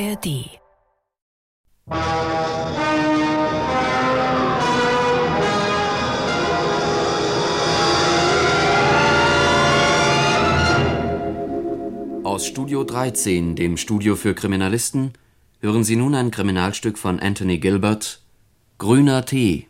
[0.00, 0.60] ARD
[12.22, 15.14] Aus Studio 13, dem Studio für Kriminalisten,
[15.60, 18.22] hören Sie nun ein Kriminalstück von Anthony Gilbert,
[18.78, 19.66] Grüner Tee.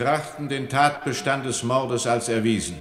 [0.00, 2.78] Betrachten den Tatbestand des Mordes als erwiesen.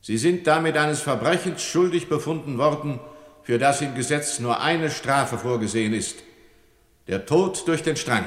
[0.00, 3.00] Sie sind damit eines Verbrechens schuldig befunden worden,
[3.42, 6.22] für das im Gesetz nur eine Strafe vorgesehen ist.
[7.08, 8.24] Der Tod durch den Strang.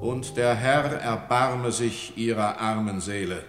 [0.00, 3.44] Und der Herr erbarme sich ihrer armen Seele.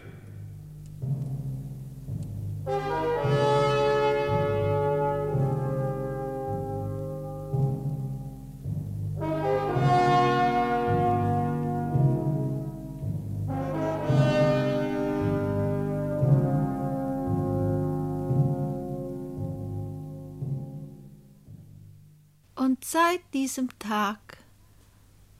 [22.93, 24.37] Seit diesem Tag,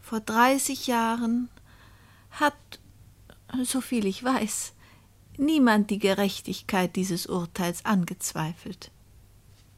[0.01, 1.49] vor 30 Jahren,
[2.31, 2.55] hat,
[3.63, 4.73] soviel ich weiß,
[5.37, 8.89] niemand die Gerechtigkeit dieses Urteils angezweifelt.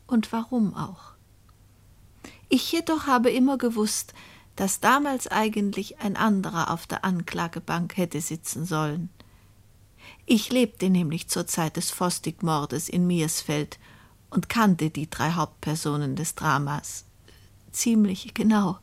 [0.07, 1.15] Und warum auch?
[2.47, 4.13] Ich jedoch habe immer gewusst,
[4.55, 9.09] dass damals eigentlich ein anderer auf der Anklagebank hätte sitzen sollen.
[10.25, 13.79] Ich lebte nämlich zur Zeit des Fostig-Mordes in Miersfeld
[14.29, 17.05] und kannte die drei Hauptpersonen des Dramas.
[17.75, 18.79] Ziemlich genau.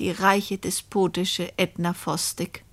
[0.00, 2.64] Die reiche, despotische Edna Fostig,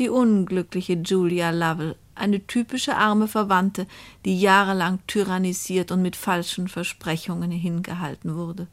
[0.00, 3.86] die unglückliche Julia Lovell, eine typische arme Verwandte,
[4.24, 8.66] die jahrelang tyrannisiert und mit falschen Versprechungen hingehalten wurde.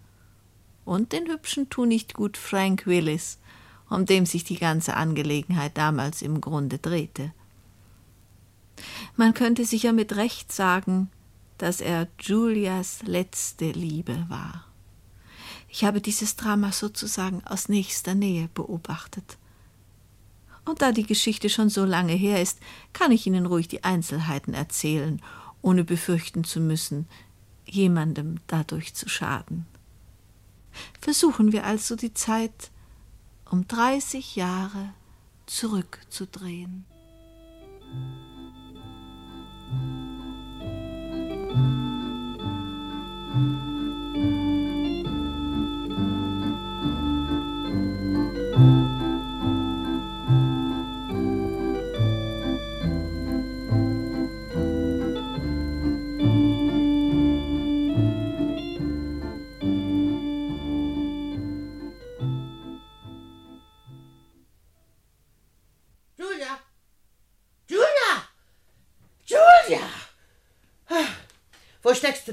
[0.84, 3.38] Und den hübschen Tunichtgut Frank Willis,
[3.91, 7.34] um dem sich die ganze Angelegenheit damals im Grunde drehte.
[9.16, 11.12] Man könnte sicher mit Recht sagen,
[11.59, 14.72] dass er Julias letzte Liebe war.
[15.75, 19.39] Ich habe dieses Drama sozusagen aus nächster Nähe beobachtet.
[20.66, 22.59] Und da die Geschichte schon so lange her ist,
[22.94, 25.19] kann ich Ihnen ruhig die Einzelheiten erzählen,
[25.63, 27.07] ohne befürchten zu müssen,
[27.66, 29.66] jemandem dadurch zu schaden.
[31.01, 32.69] Versuchen wir also die Zeit
[33.50, 34.94] um 30 Jahre
[35.47, 36.85] zurückzudrehen.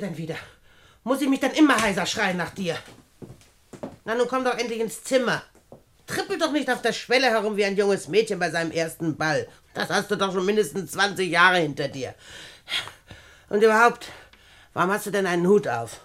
[0.01, 0.37] Du denn wieder?
[1.05, 2.77] Muss ich mich dann immer heiser schreien nach dir?
[4.05, 5.43] Na, nun komm doch endlich ins Zimmer.
[6.07, 9.47] Trippel doch nicht auf der Schwelle herum wie ein junges Mädchen bei seinem ersten Ball.
[9.75, 12.15] Das hast du doch schon mindestens 20 Jahre hinter dir.
[13.49, 14.09] Und überhaupt,
[14.73, 16.01] warum hast du denn einen Hut auf?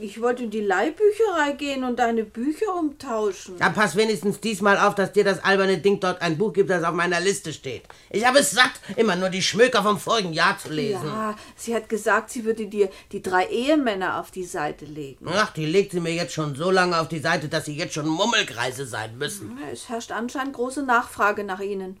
[0.00, 3.58] Ich wollte in die Leihbücherei gehen und deine Bücher umtauschen.
[3.58, 6.84] Dann pass wenigstens diesmal auf, dass dir das alberne Ding dort ein Buch gibt, das
[6.84, 7.84] auf meiner Liste steht.
[8.10, 11.06] Ich habe es satt, immer nur die Schmöker vom vorigen Jahr zu lesen.
[11.06, 15.26] Ja, sie hat gesagt, sie würde dir die drei Ehemänner auf die Seite legen.
[15.32, 17.94] Ach, die legt sie mir jetzt schon so lange auf die Seite, dass sie jetzt
[17.94, 19.58] schon Mummelkreise sein müssen.
[19.72, 21.98] Es herrscht anscheinend große Nachfrage nach ihnen.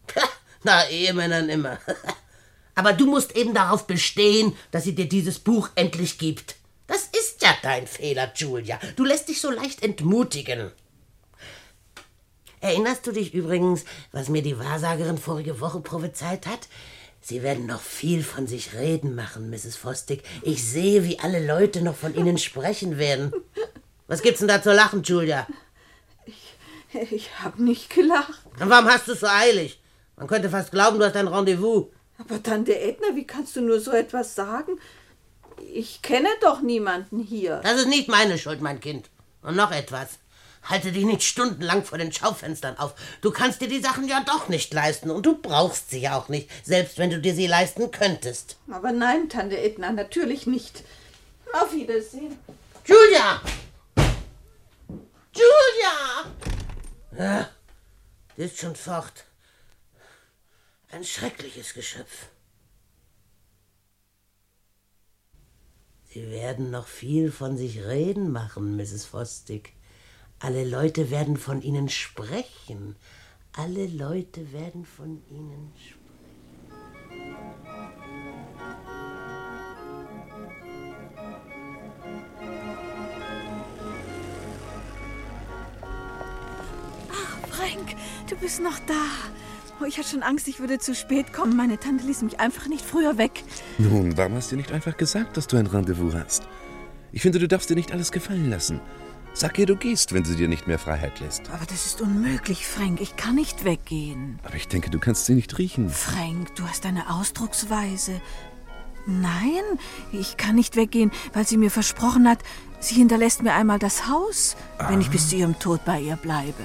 [0.62, 1.78] Na, Ehemännern immer.
[2.74, 6.56] Aber du musst eben darauf bestehen, dass sie dir dieses Buch endlich gibt.
[6.86, 8.78] Das ist ja dein Fehler, Julia.
[8.96, 10.70] Du lässt dich so leicht entmutigen.
[12.60, 16.68] Erinnerst du dich übrigens, was mir die Wahrsagerin vorige Woche prophezeit hat?
[17.20, 19.76] Sie werden noch viel von sich reden machen, Mrs.
[19.76, 20.22] Fostig.
[20.42, 23.32] Ich sehe, wie alle Leute noch von Ihnen sprechen werden.
[24.06, 25.46] Was gibt's denn da zu lachen, Julia?
[27.10, 28.40] Ich hab nicht gelacht.
[28.58, 29.80] Und warum hast du es so eilig?
[30.16, 31.86] Man könnte fast glauben, du hast ein Rendezvous.
[32.18, 34.78] Aber Tante Edna, wie kannst du nur so etwas sagen?
[35.72, 37.60] Ich kenne doch niemanden hier.
[37.62, 39.10] Das ist nicht meine Schuld, mein Kind.
[39.42, 40.18] Und noch etwas.
[40.68, 42.94] Halte dich nicht stundenlang vor den Schaufenstern auf.
[43.20, 46.28] Du kannst dir die Sachen ja doch nicht leisten und du brauchst sie ja auch
[46.28, 48.56] nicht, selbst wenn du dir sie leisten könntest.
[48.70, 50.82] Aber nein, Tante Edna, natürlich nicht.
[51.52, 52.36] Auf Wiedersehen.
[52.84, 53.40] Julia!
[55.32, 56.32] Julia!
[57.16, 57.48] Ja,
[58.36, 59.24] die ist schon fort.
[60.90, 62.26] Ein schreckliches Geschöpf.
[66.16, 69.04] Sie werden noch viel von sich reden machen, Mrs.
[69.04, 69.74] Fosdick.
[70.38, 72.96] Alle Leute werden von Ihnen sprechen.
[73.52, 76.00] Alle Leute werden von Ihnen sprechen.
[87.50, 87.94] Frank,
[88.30, 89.04] du bist noch da.
[89.80, 91.54] Oh, ich hatte schon Angst, ich würde zu spät kommen.
[91.54, 93.44] Meine Tante ließ mich einfach nicht früher weg.
[93.76, 96.44] Nun, warum hast du nicht einfach gesagt, dass du ein Rendezvous hast?
[97.12, 98.80] Ich finde, du darfst dir nicht alles gefallen lassen.
[99.34, 101.50] Sag ihr, du gehst, wenn sie dir nicht mehr Freiheit lässt.
[101.50, 103.02] Aber das ist unmöglich, Frank.
[103.02, 104.38] Ich kann nicht weggehen.
[104.44, 105.90] Aber ich denke, du kannst sie nicht riechen.
[105.90, 108.22] Frank, du hast eine Ausdrucksweise.
[109.06, 109.62] Nein,
[110.10, 112.38] ich kann nicht weggehen, weil sie mir versprochen hat,
[112.80, 114.56] sie hinterlässt mir einmal das Haus,
[114.88, 116.64] wenn ich bis zu ihrem Tod bei ihr bleibe.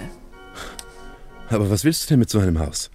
[1.50, 2.90] Aber was willst du denn mit so einem Haus?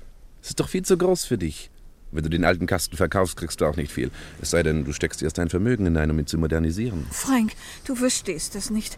[0.47, 1.73] Es ist doch viel zu groß für dich.
[2.13, 4.13] Wenn du den alten Kasten verkaufst, kriegst du auch nicht viel.
[4.41, 7.05] Es sei denn, du steckst erst dein Vermögen hinein, um ihn zu modernisieren.
[7.11, 7.55] Frank,
[7.85, 8.97] du verstehst das nicht.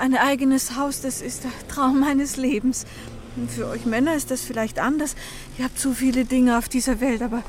[0.00, 2.86] Ein eigenes Haus, das ist der Traum meines Lebens.
[3.54, 5.14] Für euch Männer ist das vielleicht anders.
[5.58, 7.42] Ihr habt so viele Dinge auf dieser Welt, aber,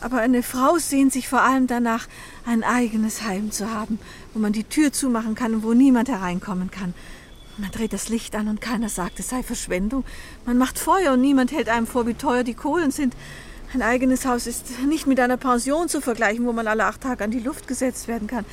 [0.00, 2.06] aber eine Frau sehnt sich vor allem danach,
[2.46, 3.98] ein eigenes Heim zu haben,
[4.34, 6.94] wo man die Tür zumachen kann und wo niemand hereinkommen kann.
[7.58, 10.04] Man dreht das Licht an und keiner sagt, es sei Verschwendung.
[10.46, 13.14] Man macht Feuer und niemand hält einem vor, wie teuer die Kohlen sind.
[13.74, 17.24] Ein eigenes Haus ist nicht mit einer Pension zu vergleichen, wo man alle acht Tage
[17.24, 18.44] an die Luft gesetzt werden kann.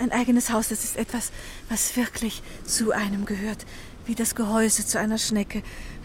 [0.00, 1.30] Ein eigenes Haus, das ist etwas,
[1.68, 3.64] was wirklich zu einem gehört,
[4.06, 5.62] wie das Gehäuse zu einer Schnecke.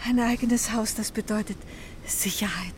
[0.07, 1.57] Ein eigenes Haus, das bedeutet
[2.06, 2.73] Sicherheit,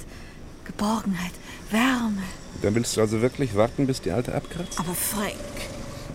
[0.66, 1.34] Geborgenheit,
[1.70, 2.24] Wärme.
[2.62, 4.80] Dann willst du also wirklich warten, bis die Alte abkratzt?
[4.80, 5.36] Aber Frank,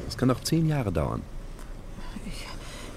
[0.06, 1.22] Das kann auch zehn Jahre dauern.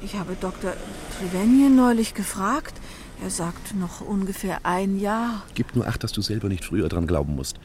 [0.04, 0.74] Ich habe Dr.
[1.18, 2.74] Trevanion neulich gefragt.
[3.22, 5.44] Er sagt noch ungefähr ein Jahr.
[5.54, 7.60] Gib nur acht, dass du selber nicht früher dran glauben musst.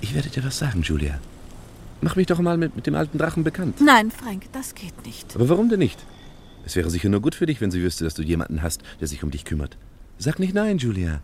[0.00, 1.18] Ich werde dir was sagen, Julia.
[2.00, 3.80] Mach mich doch mal mit, mit dem alten Drachen bekannt.
[3.80, 5.34] Nein, Frank, das geht nicht.
[5.34, 5.98] Aber warum denn nicht?
[6.64, 9.08] Es wäre sicher nur gut für dich, wenn sie wüsste, dass du jemanden hast, der
[9.08, 9.76] sich um dich kümmert.
[10.18, 11.20] Sag nicht nein, Julia.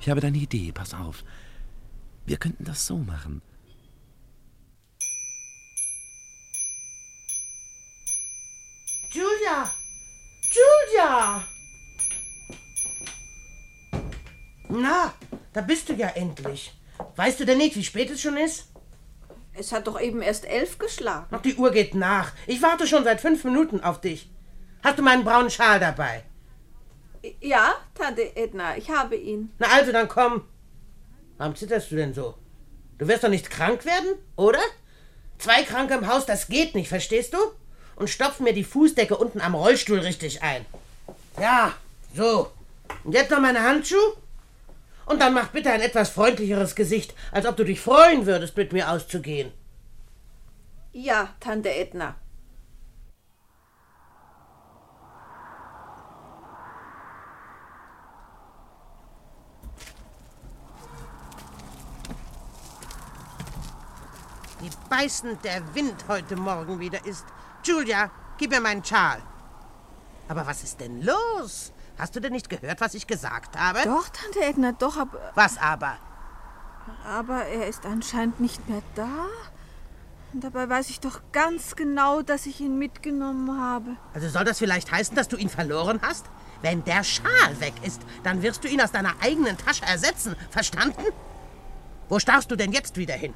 [0.00, 1.24] Ich habe deine Idee, pass auf.
[2.26, 3.40] Wir könnten das so machen.
[14.68, 15.14] Na,
[15.52, 16.72] da bist du ja endlich.
[17.16, 18.66] Weißt du denn nicht, wie spät es schon ist?
[19.52, 21.26] Es hat doch eben erst elf geschlagen.
[21.30, 22.32] Ach, die Uhr geht nach.
[22.46, 24.30] Ich warte schon seit fünf Minuten auf dich.
[24.82, 26.22] Hast du meinen braunen Schal dabei?
[27.40, 29.52] Ja, Tante Edna, ich habe ihn.
[29.58, 30.44] Na also, dann komm.
[31.36, 32.34] Warum zitterst du denn so?
[32.98, 34.60] Du wirst doch nicht krank werden, oder?
[35.38, 37.38] Zwei Kranke im Haus, das geht nicht, verstehst du?
[37.96, 40.64] Und stopf mir die Fußdecke unten am Rollstuhl richtig ein.
[41.40, 41.72] Ja,
[42.14, 42.52] so.
[43.02, 44.16] Und jetzt noch meine Handschuhe?
[45.06, 48.74] Und dann mach bitte ein etwas freundlicheres Gesicht, als ob du dich freuen würdest, mit
[48.74, 49.50] mir auszugehen.
[50.92, 52.14] Ja, Tante Edna.
[64.60, 67.24] Wie beißend der Wind heute Morgen wieder ist.
[67.64, 69.22] Julia, gib mir meinen Schal.
[70.30, 71.72] Aber was ist denn los?
[71.98, 73.80] Hast du denn nicht gehört, was ich gesagt habe?
[73.84, 75.96] Doch, Tante Edna, doch, aber, Was aber?
[77.04, 79.26] aber er ist anscheinend nicht mehr da.
[80.32, 83.96] Und dabei weiß ich doch ganz genau, dass ich ihn mitgenommen habe.
[84.14, 86.26] Also soll das vielleicht heißen, dass du ihn verloren hast?
[86.62, 90.36] Wenn der Schal weg ist, dann wirst du ihn aus deiner eigenen Tasche ersetzen.
[90.50, 91.02] Verstanden?
[92.08, 93.34] Wo starrst du denn jetzt wieder hin?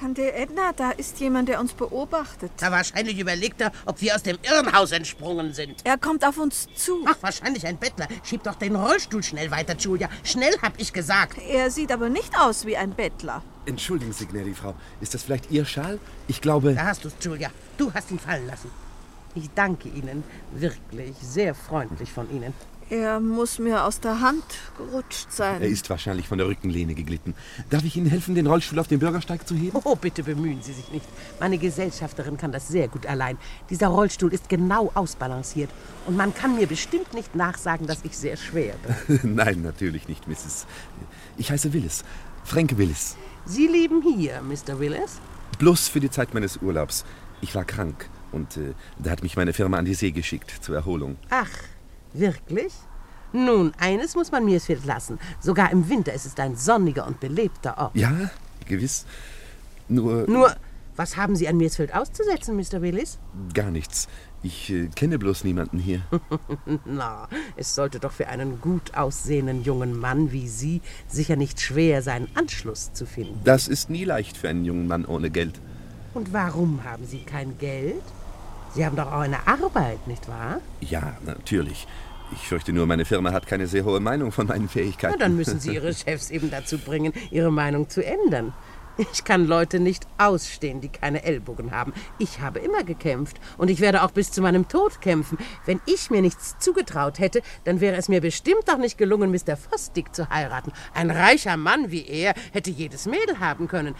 [0.00, 2.50] Tante Edna, da ist jemand, der uns beobachtet.
[2.62, 5.82] Na, wahrscheinlich überlegt er, ob wir aus dem Irrenhaus entsprungen sind.
[5.84, 7.04] Er kommt auf uns zu.
[7.06, 8.08] Ach, wahrscheinlich ein Bettler.
[8.22, 10.08] Schieb doch den Rollstuhl schnell weiter, Julia.
[10.24, 11.36] Schnell, hab ich gesagt.
[11.46, 13.42] Er sieht aber nicht aus wie ein Bettler.
[13.66, 14.74] Entschuldigen Sie, gnädige Frau.
[15.02, 15.98] Ist das vielleicht Ihr Schal?
[16.28, 16.72] Ich glaube.
[16.72, 17.50] Da hast du's, Julia.
[17.76, 18.70] Du hast ihn fallen lassen.
[19.34, 20.24] Ich danke Ihnen.
[20.52, 22.54] Wirklich sehr freundlich von Ihnen.
[22.90, 24.42] Er muss mir aus der Hand
[24.76, 25.62] gerutscht sein.
[25.62, 27.34] Er ist wahrscheinlich von der Rückenlehne geglitten.
[27.70, 29.78] Darf ich Ihnen helfen, den Rollstuhl auf den Bürgersteig zu heben?
[29.84, 31.06] Oh, bitte bemühen Sie sich nicht.
[31.38, 33.38] Meine Gesellschafterin kann das sehr gut allein.
[33.70, 35.70] Dieser Rollstuhl ist genau ausbalanciert.
[36.08, 38.74] Und man kann mir bestimmt nicht nachsagen, dass ich sehr schwer
[39.06, 39.20] bin.
[39.36, 40.66] Nein, natürlich nicht, Mrs.
[41.36, 42.02] Ich heiße Willis.
[42.42, 43.16] Frank Willis.
[43.44, 44.80] Sie leben hier, Mr.
[44.80, 45.20] Willis?
[45.60, 47.04] Bloß für die Zeit meines Urlaubs.
[47.40, 50.74] Ich war krank Und äh, da hat mich meine Firma an die See geschickt, zur
[50.74, 51.18] Erholung.
[51.30, 51.48] Ach,
[52.12, 52.72] wirklich?
[53.32, 55.18] Nun, eines muss man Mirsfield lassen.
[55.40, 57.94] Sogar im Winter ist es ein sonniger und belebter Ort.
[57.94, 58.30] Ja,
[58.66, 59.06] gewiss.
[59.88, 60.28] Nur.
[60.28, 60.54] Nur,
[60.96, 62.82] was haben Sie an Mirsfield auszusetzen, Mr.
[62.82, 63.18] Willis?
[63.54, 64.08] Gar nichts.
[64.42, 66.02] Ich äh, kenne bloß niemanden hier.
[66.84, 72.02] Na, es sollte doch für einen gut aussehenden jungen Mann wie Sie sicher nicht schwer
[72.02, 73.40] sein, Anschluss zu finden.
[73.44, 75.60] Das ist nie leicht für einen jungen Mann ohne Geld.
[76.14, 78.02] Und warum haben Sie kein Geld?
[78.74, 80.60] Sie haben doch auch eine Arbeit, nicht wahr?
[80.80, 81.86] Ja, natürlich.
[82.32, 85.16] Ich fürchte nur, meine Firma hat keine sehr hohe Meinung von meinen Fähigkeiten.
[85.18, 88.52] Na, dann müssen Sie Ihre Chefs eben dazu bringen, ihre Meinung zu ändern.
[89.12, 91.94] Ich kann Leute nicht ausstehen, die keine Ellbogen haben.
[92.18, 95.38] Ich habe immer gekämpft und ich werde auch bis zu meinem Tod kämpfen.
[95.64, 99.56] Wenn ich mir nichts zugetraut hätte, dann wäre es mir bestimmt auch nicht gelungen, Mr.
[99.56, 100.72] Fosdick zu heiraten.
[100.92, 103.94] Ein reicher Mann wie er hätte jedes Mädel haben können.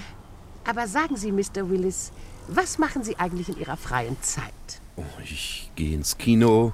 [0.68, 1.70] Aber sagen Sie, Mr.
[1.70, 2.12] Willis,
[2.56, 4.44] was machen Sie eigentlich in Ihrer freien Zeit?
[4.96, 6.72] Oh, ich gehe ins Kino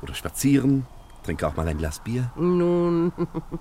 [0.00, 0.86] oder spazieren,
[1.22, 2.30] trinke auch mal ein Glas Bier.
[2.36, 3.12] Nun,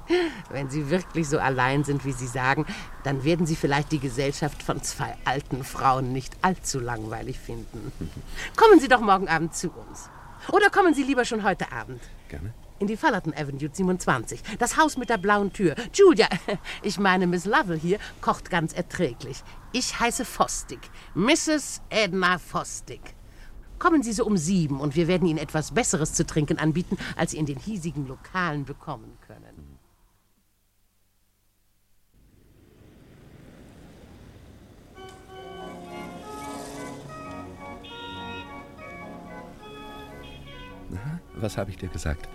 [0.49, 2.65] wenn Sie wirklich so allein sind, wie Sie sagen,
[3.03, 7.91] dann werden Sie vielleicht die Gesellschaft von zwei alten Frauen nicht allzu langweilig finden.
[8.55, 10.09] Kommen Sie doch morgen Abend zu uns.
[10.51, 12.01] Oder kommen Sie lieber schon heute Abend.
[12.29, 12.53] Gerne.
[12.79, 14.39] In die Fullerton Avenue 27.
[14.59, 15.75] Das Haus mit der blauen Tür.
[15.93, 16.27] Julia,
[16.83, 19.43] ich meine Miss Lovell hier, kocht ganz erträglich.
[19.73, 20.89] Ich heiße Fosdick.
[21.13, 21.81] Mrs.
[21.89, 23.15] Edna Fosdick.
[23.79, 27.31] Kommen Sie so um sieben und wir werden Ihnen etwas Besseres zu trinken anbieten, als
[27.31, 29.77] Sie in den hiesigen Lokalen bekommen können.
[41.35, 42.27] Was habe ich dir gesagt?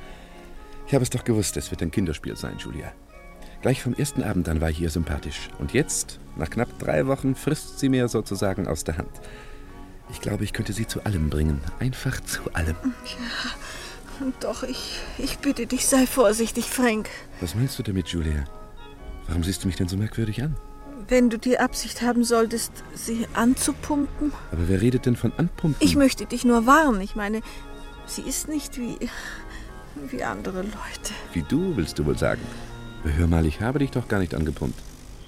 [0.87, 2.93] Ich habe es doch gewusst, es wird ein Kinderspiel sein, Julia.
[3.63, 5.49] Gleich vom ersten Abend an war ich ihr sympathisch.
[5.61, 9.21] Und jetzt, nach knapp drei Wochen, frisst sie mir sozusagen aus der Hand.
[10.11, 11.61] Ich glaube, ich könnte sie zu allem bringen.
[11.79, 12.75] Einfach zu allem.
[14.21, 17.09] Und doch, ich, ich bitte dich, sei vorsichtig, Frank.
[17.41, 18.45] Was meinst du damit, Julia?
[19.29, 20.57] Warum siehst du mich denn so merkwürdig an?
[21.07, 24.33] Wenn du die Absicht haben solltest, sie anzupumpen.
[24.51, 25.77] Aber wer redet denn von Anpumpen?
[25.79, 27.01] Ich möchte dich nur warnen.
[27.01, 27.43] Ich meine,
[28.07, 28.99] sie ist nicht wie.
[30.11, 31.13] wie andere Leute.
[31.33, 32.43] Wie du, willst du wohl sagen.
[33.05, 34.79] Hör mal, ich habe dich doch gar nicht angepumpt.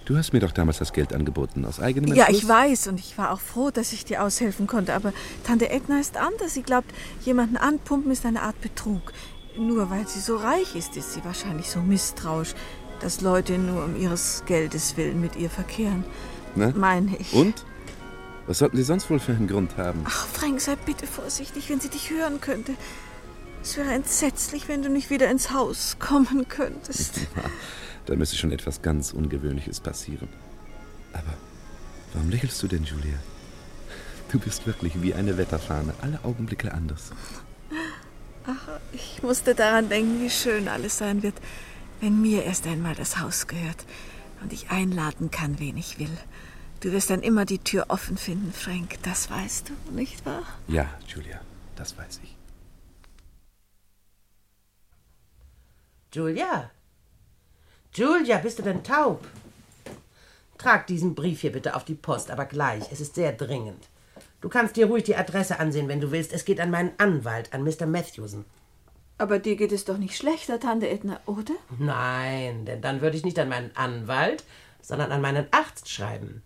[0.04, 2.42] Du hast mir doch damals das Geld angeboten, aus eigenem Ja, Entschluss.
[2.42, 4.92] ich weiß und ich war auch froh, dass ich dir aushelfen konnte.
[4.94, 5.12] Aber
[5.44, 6.52] Tante Edna ist anders.
[6.54, 6.92] Sie glaubt,
[7.24, 9.12] jemanden anpumpen ist eine Art Betrug.
[9.56, 12.54] Nur weil sie so reich ist, ist sie wahrscheinlich so misstrauisch,
[13.00, 16.04] dass Leute nur um ihres Geldes willen mit ihr verkehren.
[16.54, 16.70] Na?
[16.76, 17.32] Meine ich.
[17.32, 17.64] Und?
[18.46, 20.00] Was sollten sie sonst wohl für einen Grund haben?
[20.04, 22.74] Ach, Frank, sei bitte vorsichtig, wenn sie dich hören könnte.
[23.64, 27.20] Es wäre entsetzlich, wenn du nicht wieder ins Haus kommen könntest.
[28.04, 30.28] Da müsste schon etwas ganz Ungewöhnliches passieren.
[31.14, 31.32] Aber
[32.12, 33.18] warum lächelst du denn, Julia?
[34.30, 37.12] Du bist wirklich wie eine Wetterfahne, alle Augenblicke anders.
[38.92, 41.36] Ich musste daran denken, wie schön alles sein wird,
[42.02, 43.86] wenn mir erst einmal das Haus gehört
[44.42, 46.14] und ich einladen kann, wen ich will.
[46.80, 48.98] Du wirst dann immer die Tür offen finden, Frank.
[49.04, 50.42] Das weißt du, nicht wahr?
[50.68, 51.40] Ja, Julia,
[51.76, 52.33] das weiß ich.
[56.14, 56.70] Julia?
[57.92, 59.26] Julia, bist du denn taub?
[60.58, 62.84] Trag diesen Brief hier bitte auf die Post, aber gleich.
[62.92, 63.88] Es ist sehr dringend.
[64.40, 66.32] Du kannst dir ruhig die Adresse ansehen, wenn du willst.
[66.32, 67.86] Es geht an meinen Anwalt, an Mr.
[67.86, 68.44] Matthewson.
[69.18, 71.54] Aber dir geht es doch nicht schlechter, Tante Edna, oder?
[71.80, 74.44] Nein, denn dann würde ich nicht an meinen Anwalt,
[74.82, 76.44] sondern an meinen Arzt schreiben.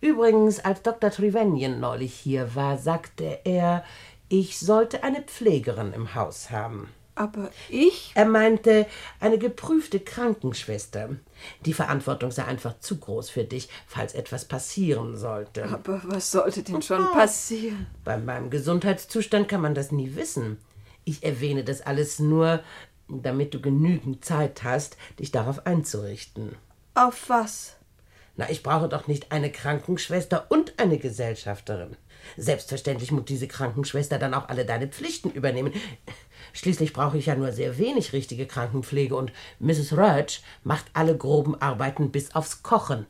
[0.00, 1.10] Übrigens, als Dr.
[1.10, 3.84] Trevanion neulich hier war, sagte er,
[4.30, 6.88] ich sollte eine Pflegerin im Haus haben.
[7.20, 8.12] Aber ich?
[8.14, 8.86] Er meinte,
[9.20, 11.10] eine geprüfte Krankenschwester.
[11.66, 15.64] Die Verantwortung sei einfach zu groß für dich, falls etwas passieren sollte.
[15.64, 17.88] Aber was sollte denn schon passieren?
[18.04, 20.56] Bei meinem Gesundheitszustand kann man das nie wissen.
[21.04, 22.62] Ich erwähne das alles nur,
[23.06, 26.56] damit du genügend Zeit hast, dich darauf einzurichten.
[26.94, 27.76] Auf was?
[28.36, 31.98] Na, ich brauche doch nicht eine Krankenschwester und eine Gesellschafterin.
[32.36, 35.72] Selbstverständlich muss diese Krankenschwester dann auch alle deine Pflichten übernehmen.
[36.52, 39.92] Schließlich brauche ich ja nur sehr wenig richtige Krankenpflege und Mrs.
[39.92, 43.06] Rudge macht alle groben Arbeiten bis aufs Kochen.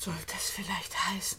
[0.00, 1.38] Soll das vielleicht heißen,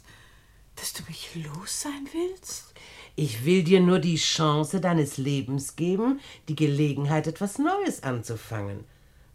[0.75, 2.73] dass du mich los sein willst?
[3.15, 8.85] Ich will dir nur die Chance deines Lebens geben, die Gelegenheit, etwas Neues anzufangen.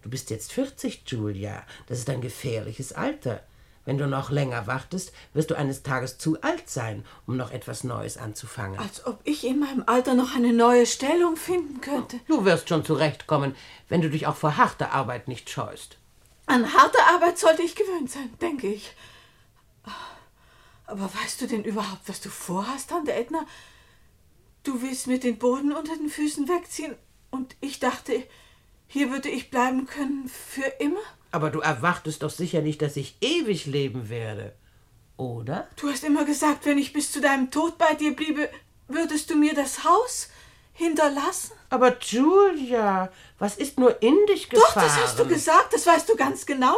[0.02, 1.64] Du bist jetzt 40, Julia.
[1.86, 3.42] Das ist ein gefährliches Alter.
[3.84, 7.84] Wenn du noch länger wartest, wirst du eines Tages zu alt sein, um noch etwas
[7.84, 8.78] Neues anzufangen.
[8.78, 12.20] Als ob ich in meinem Alter noch eine neue Stellung finden könnte.
[12.28, 13.56] Du wirst schon zurechtkommen,
[13.88, 15.96] wenn du dich auch vor harter Arbeit nicht scheust.
[16.44, 18.94] An harte Arbeit sollte ich gewöhnt sein, denke ich.
[20.86, 23.46] Aber weißt du denn überhaupt, was du vorhast, Tante Edna?
[24.64, 26.94] Du willst mir den Boden unter den Füßen wegziehen
[27.30, 28.22] und ich dachte,
[28.88, 31.00] hier würde ich bleiben können für immer?
[31.30, 34.54] Aber du erwartest doch sicher nicht, dass ich ewig leben werde,
[35.16, 35.68] oder?
[35.76, 38.48] Du hast immer gesagt, wenn ich bis zu deinem Tod bei dir bliebe,
[38.88, 40.30] würdest du mir das Haus
[40.72, 41.52] hinterlassen?
[41.68, 44.72] Aber Julia, was ist nur in dich gefahren?
[44.74, 46.74] Doch, das hast du gesagt, das weißt du ganz genau.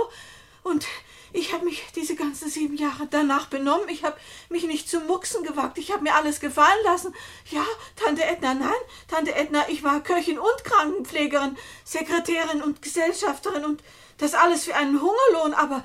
[0.65, 0.87] Und
[1.33, 3.89] ich habe mich diese ganzen sieben Jahre danach benommen.
[3.89, 4.17] Ich habe
[4.49, 5.79] mich nicht zu Mucksen gewagt.
[5.79, 7.15] Ich habe mir alles gefallen lassen.
[7.51, 7.65] Ja,
[7.97, 8.71] Tante Edna, nein,
[9.09, 13.83] Tante Edna, ich war Köchin und Krankenpflegerin, Sekretärin und Gesellschafterin und
[14.19, 15.55] das alles für einen Hungerlohn.
[15.55, 15.85] Aber,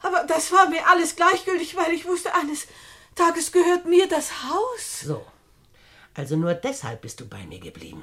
[0.00, 2.66] aber das war mir alles gleichgültig, weil ich wusste, eines
[3.14, 5.00] Tages gehört mir das Haus.
[5.04, 5.24] So.
[6.14, 8.02] Also nur deshalb bist du bei mir geblieben.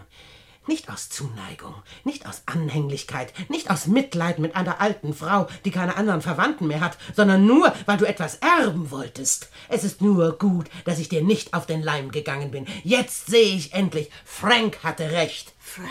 [0.68, 5.96] Nicht aus Zuneigung, nicht aus Anhänglichkeit, nicht aus Mitleid mit einer alten Frau, die keine
[5.96, 9.50] anderen Verwandten mehr hat, sondern nur, weil du etwas erben wolltest.
[9.70, 12.68] Es ist nur gut, dass ich dir nicht auf den Leim gegangen bin.
[12.84, 15.54] Jetzt sehe ich endlich, Frank hatte recht.
[15.58, 15.90] Frank?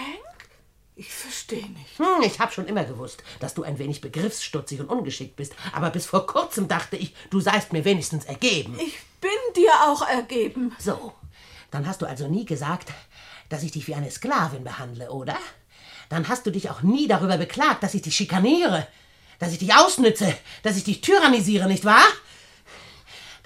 [0.94, 1.98] Ich verstehe nicht.
[1.98, 5.90] Hm, ich habe schon immer gewusst, dass du ein wenig begriffsstutzig und ungeschickt bist, aber
[5.90, 8.78] bis vor kurzem dachte ich, du seist mir wenigstens ergeben.
[8.78, 10.74] Ich bin dir auch ergeben.
[10.78, 11.12] So,
[11.70, 12.92] dann hast du also nie gesagt,
[13.48, 15.36] dass ich dich wie eine Sklavin behandle, oder?
[16.08, 18.86] Dann hast du dich auch nie darüber beklagt, dass ich dich schikaniere,
[19.38, 22.06] dass ich dich ausnütze, dass ich dich tyrannisiere, nicht wahr?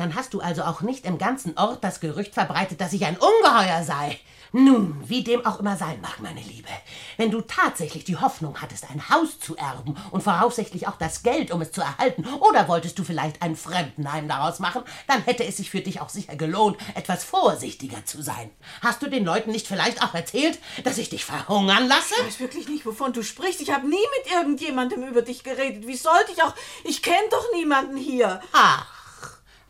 [0.00, 3.18] Dann hast du also auch nicht im ganzen Ort das Gerücht verbreitet, dass ich ein
[3.18, 4.18] Ungeheuer sei.
[4.50, 6.70] Nun, wie dem auch immer sein mag, meine Liebe,
[7.18, 11.50] wenn du tatsächlich die Hoffnung hattest, ein Haus zu erben und voraussichtlich auch das Geld,
[11.50, 15.58] um es zu erhalten, oder wolltest du vielleicht ein Fremdenheim daraus machen, dann hätte es
[15.58, 18.50] sich für dich auch sicher gelohnt, etwas vorsichtiger zu sein.
[18.80, 22.14] Hast du den Leuten nicht vielleicht auch erzählt, dass ich dich verhungern lasse?
[22.20, 23.60] Ich weiß wirklich nicht, wovon du sprichst.
[23.60, 25.86] Ich habe nie mit irgendjemandem über dich geredet.
[25.86, 26.54] Wie sollte ich auch?
[26.84, 28.40] Ich kenne doch niemanden hier.
[28.52, 28.86] Ach,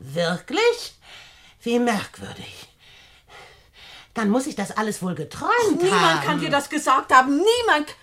[0.00, 0.98] wirklich?
[1.62, 2.68] Wie merkwürdig.
[4.14, 6.00] Dann muss ich das alles wohl geträumt Ach, niemand haben.
[6.00, 7.36] Niemand kann dir das gesagt haben.
[7.36, 7.94] Niemand.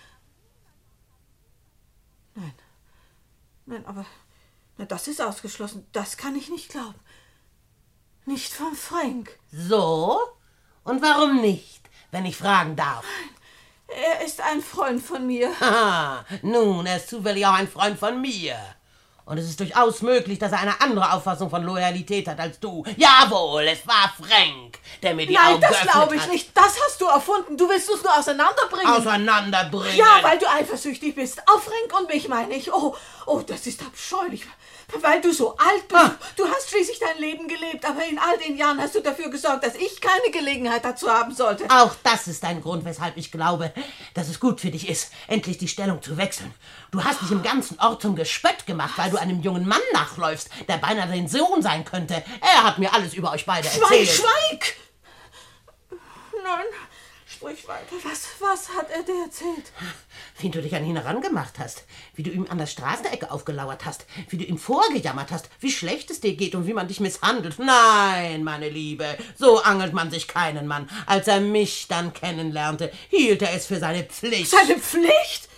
[2.34, 2.54] Nein.
[3.66, 4.06] Nein, aber
[4.78, 5.86] na, das ist ausgeschlossen.
[5.92, 6.98] Das kann ich nicht glauben.
[8.24, 9.38] Nicht von Frank.
[9.52, 10.18] So?
[10.84, 13.04] Und warum nicht, wenn ich fragen darf?
[13.88, 15.50] Er ist ein Freund von mir.
[15.60, 18.56] Haha, nun, er ist zufällig auch ein Freund von mir.
[19.28, 22.82] Und es ist durchaus möglich, dass er eine andere Auffassung von Loyalität hat als du.
[22.96, 26.30] Jawohl, es war Frank, der mir die Nein, Augen das glaube ich hat.
[26.30, 26.56] nicht.
[26.56, 27.54] Das hast du erfunden.
[27.58, 28.86] Du willst uns nur auseinanderbringen.
[28.86, 29.96] Auseinanderbringen.
[29.98, 31.42] Ja, weil du eifersüchtig bist.
[31.46, 32.72] Auf Frank und mich, meine ich.
[32.72, 34.44] Oh, oh, das ist abscheulich.
[35.00, 36.00] Weil du so alt bist.
[36.00, 36.16] Ah.
[36.34, 39.64] Du hast schließlich dein Leben gelebt, aber in all den Jahren hast du dafür gesorgt,
[39.64, 41.64] dass ich keine Gelegenheit dazu haben sollte.
[41.68, 43.72] Auch das ist ein Grund, weshalb ich glaube,
[44.14, 46.54] dass es gut für dich ist, endlich die Stellung zu wechseln.
[46.90, 50.48] Du hast dich im ganzen Ort zum Gespött gemacht, weil du einem jungen Mann nachläufst,
[50.68, 52.24] der beinahe dein Sohn sein könnte.
[52.40, 54.08] Er hat mir alles über euch beide Schweig, erzählt.
[54.08, 54.76] schweig!
[56.42, 56.66] Nein,
[57.38, 57.96] sprich weiter.
[58.02, 59.72] Was, was hat er dir erzählt?
[60.38, 64.06] Wie du dich an ihn herangemacht hast, wie du ihm an der Straßenecke aufgelauert hast,
[64.28, 67.58] wie du ihm vorgejammert hast, wie schlecht es dir geht und wie man dich misshandelt.
[67.58, 70.90] Nein, meine Liebe, so angelt man sich keinen Mann.
[71.06, 74.50] Als er mich dann kennenlernte, hielt er es für seine Pflicht.
[74.50, 75.48] Seine Pflicht?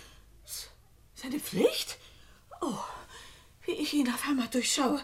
[1.15, 1.97] Seine Pflicht?
[2.61, 2.77] Oh,
[3.65, 5.01] wie ich ihn auf einmal durchschaue.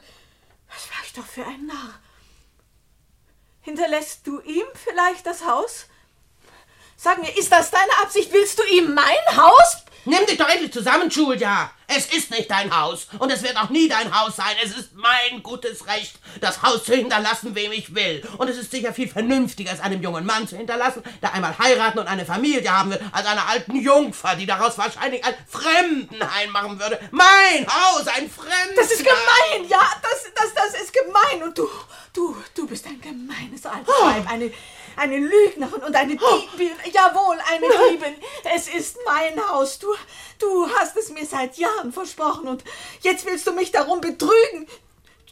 [0.70, 2.00] Was war ich doch für ein Narr.
[3.62, 5.88] Hinterlässt du ihm vielleicht das Haus?
[7.00, 8.34] Sag mir, ist das deine Absicht?
[8.34, 9.84] Willst du ihm mein Haus?
[10.06, 11.70] Nimm dich doch endlich zusammen, Julia.
[11.86, 14.56] Es ist nicht dein Haus und es wird auch nie dein Haus sein.
[14.64, 18.28] Es ist mein gutes Recht, das Haus zu hinterlassen, wem ich will.
[18.38, 22.00] Und es ist sicher viel vernünftiger, es einem jungen Mann zu hinterlassen, der einmal heiraten
[22.00, 26.80] und eine Familie haben will, als einer alten Jungfer, die daraus wahrscheinlich ein Fremdenheim machen
[26.80, 27.00] würde.
[27.12, 28.76] Mein Haus, ein Fremdenheim.
[28.76, 31.44] Das ist gemein, ja, das, das, das ist gemein.
[31.48, 31.70] Und du,
[32.14, 34.52] du, du bist ein gemeines altes Weib, eine,
[34.98, 36.76] eine Lügnerin und eine Diebin.
[36.92, 38.16] Jawohl, eine Diebin.
[38.56, 39.80] Es ist mein Haus.
[39.80, 39.88] Du,
[40.40, 42.64] du hast es mir seit Jahren versprochen und
[43.02, 44.68] jetzt willst du mich darum betrügen.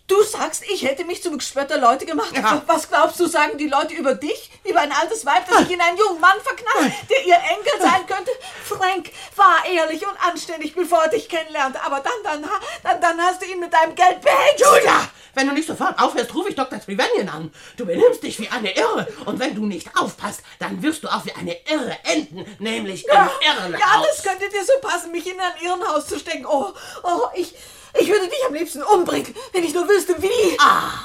[0.07, 2.31] Du sagst, ich hätte mich zum Gespött der Leute gemacht.
[2.35, 2.61] Ja.
[2.67, 4.51] Was glaubst du, sagen die Leute über dich?
[4.63, 8.05] Über ein altes Weib, das sich in einen jungen Mann verknallt, der ihr Enkel sein
[8.05, 8.29] könnte?
[8.63, 11.81] Frank war ehrlich und anständig, bevor er dich kennenlernte.
[11.81, 12.49] Aber dann, dann,
[12.83, 14.59] dann, dann hast du ihn mit deinem Geld behängt.
[14.59, 16.79] Julia, wenn du nicht sofort aufhörst, rufe ich Dr.
[16.79, 17.53] Trevanion an.
[17.75, 19.07] Du benimmst dich wie eine Irre.
[19.25, 23.11] Und wenn du nicht aufpasst, dann wirst du auch wie eine Irre enden, nämlich im
[23.11, 23.81] Irrenhaus.
[23.81, 26.45] Ja, das könnte dir so passen, mich in ein Irrenhaus zu stecken.
[26.45, 27.55] Oh, oh, ich,
[27.99, 30.57] ich würde dich am liebsten umbringen, wenn ich nur wüsste, wie.
[30.59, 31.03] Ach,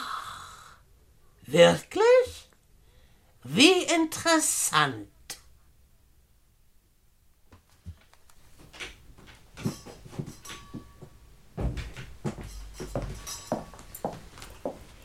[1.46, 2.48] wirklich?
[3.44, 5.08] Wie interessant.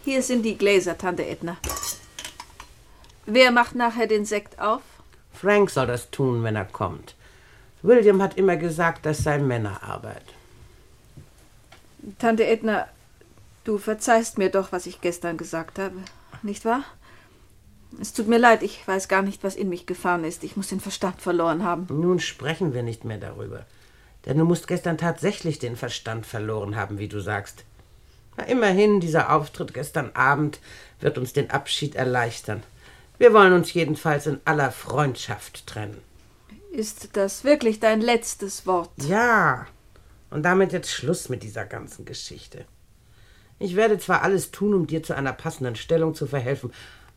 [0.03, 1.57] Hier sind die Gläser, Tante Edna.
[3.25, 4.83] Wer macht nachher den Sekt auf?
[5.33, 7.15] Frank soll das tun, wenn er kommt.
[7.81, 10.34] William hat immer gesagt, das sei Männerarbeit.
[12.19, 12.87] Tante Edna,
[13.63, 15.95] du verzeihst mir doch, was ich gestern gesagt habe,
[16.43, 16.83] nicht wahr?
[17.99, 20.43] Es tut mir leid, ich weiß gar nicht, was in mich gefahren ist.
[20.43, 21.87] Ich muss den Verstand verloren haben.
[21.89, 23.65] Nun sprechen wir nicht mehr darüber.
[24.25, 27.63] Denn du musst gestern tatsächlich den Verstand verloren haben, wie du sagst.
[28.37, 30.59] Na, immerhin, dieser Auftritt gestern Abend
[30.99, 32.63] wird uns den Abschied erleichtern.
[33.17, 36.01] Wir wollen uns jedenfalls in aller Freundschaft trennen.
[36.71, 38.89] Ist das wirklich dein letztes Wort?
[38.97, 39.67] Ja.
[40.35, 42.65] Und damit jetzt Schluss mit dieser ganzen Geschichte.
[43.57, 46.73] Ich werde zwar alles tun, um dir zu einer passenden Stellung zu verhelfen,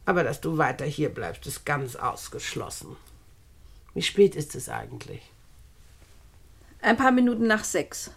[0.07, 2.95] aber dass du weiter hier bleibst, ist ganz ausgeschlossen.
[3.93, 5.21] Wie spät ist es eigentlich?
[6.81, 8.13] Ein paar Minuten nach sechs.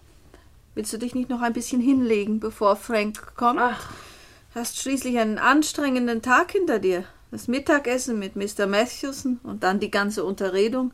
[0.76, 3.60] Willst du dich nicht noch ein bisschen hinlegen, bevor Frank kommt?
[3.60, 3.92] Ach.
[4.54, 7.06] Hast schließlich einen anstrengenden Tag hinter dir.
[7.32, 8.68] Das Mittagessen mit Mr.
[8.68, 10.92] Matthewson und dann die ganze Unterredung.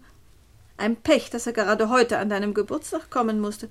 [0.78, 3.68] Ein Pech, dass er gerade heute an deinem Geburtstag kommen musste.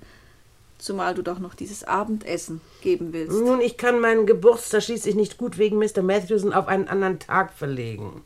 [0.79, 3.33] Zumal du doch noch dieses Abendessen geben willst.
[3.33, 6.03] Nun, ich kann meinen Geburtstag schließlich nicht gut wegen Mr.
[6.03, 8.23] Matthewson auf einen anderen Tag verlegen.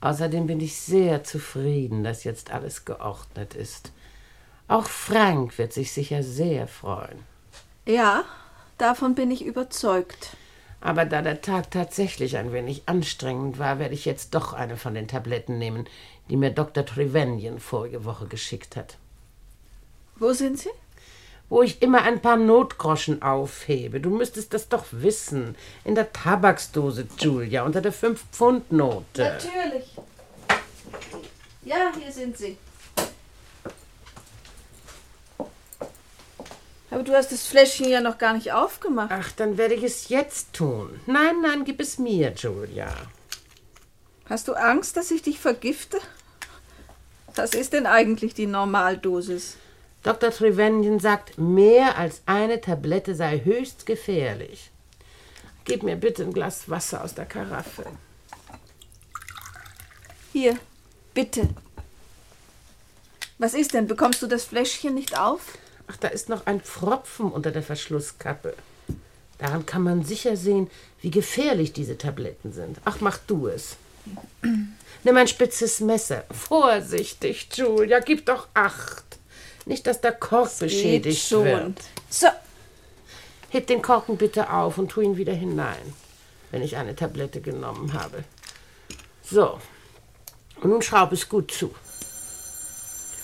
[0.00, 3.92] Außerdem bin ich sehr zufrieden, dass jetzt alles geordnet ist.
[4.68, 7.18] Auch Frank wird sich sicher sehr freuen.
[7.86, 8.24] Ja,
[8.76, 10.36] davon bin ich überzeugt.
[10.80, 14.92] Aber da der Tag tatsächlich ein wenig anstrengend war, werde ich jetzt doch eine von
[14.92, 15.86] den Tabletten nehmen,
[16.28, 16.84] die mir Dr.
[16.84, 18.98] Trevanion vorige Woche geschickt hat.
[20.16, 20.70] Wo sind sie?
[21.54, 24.00] Wo ich immer ein paar Notgroschen aufhebe.
[24.00, 25.54] Du müsstest das doch wissen.
[25.84, 29.22] In der Tabaksdose, Julia, unter der Fünf-Pfund-Note.
[29.22, 29.84] Natürlich.
[31.62, 32.58] Ja, hier sind sie.
[36.90, 39.12] Aber du hast das Fläschchen ja noch gar nicht aufgemacht.
[39.12, 40.98] Ach, dann werde ich es jetzt tun.
[41.06, 42.92] Nein, nein, gib es mir, Julia.
[44.28, 46.00] Hast du Angst, dass ich dich vergifte?
[47.36, 49.56] Was ist denn eigentlich die Normaldosis?
[50.04, 50.30] Dr.
[50.30, 54.70] Trevanion sagt, mehr als eine Tablette sei höchst gefährlich.
[55.64, 57.86] Gib mir bitte ein Glas Wasser aus der Karaffe.
[60.32, 60.58] Hier,
[61.14, 61.48] bitte.
[63.38, 63.86] Was ist denn?
[63.86, 65.56] Bekommst du das Fläschchen nicht auf?
[65.86, 68.54] Ach, da ist noch ein Pfropfen unter der Verschlusskappe.
[69.38, 72.78] Daran kann man sicher sehen, wie gefährlich diese Tabletten sind.
[72.84, 73.76] Ach, mach du es.
[75.02, 76.24] Nimm ein spitzes Messer.
[76.30, 79.13] Vorsichtig, Julia, gib doch acht.
[79.66, 81.78] Nicht, dass der Kork das beschädigt wird.
[82.10, 82.28] So.
[83.48, 85.94] Heb den Korken bitte auf und tu ihn wieder hinein,
[86.50, 88.24] wenn ich eine Tablette genommen habe.
[89.22, 89.60] So.
[90.60, 91.74] Und nun schraub es gut zu.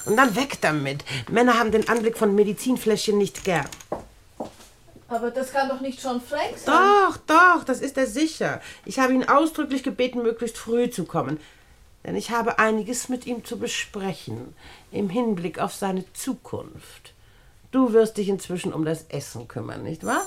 [0.06, 1.04] Und dann weg damit.
[1.28, 3.68] Männer haben den Anblick von Medizinfläschchen nicht gern.
[5.08, 6.74] Aber das kann doch nicht schon Frank sein.
[6.74, 8.60] Doch, doch, das ist er sicher.
[8.84, 11.40] Ich habe ihn ausdrücklich gebeten, möglichst früh zu kommen.
[12.04, 14.54] Denn ich habe einiges mit ihm zu besprechen
[14.90, 17.12] im Hinblick auf seine Zukunft.
[17.70, 20.26] Du wirst dich inzwischen um das Essen kümmern, nicht wahr?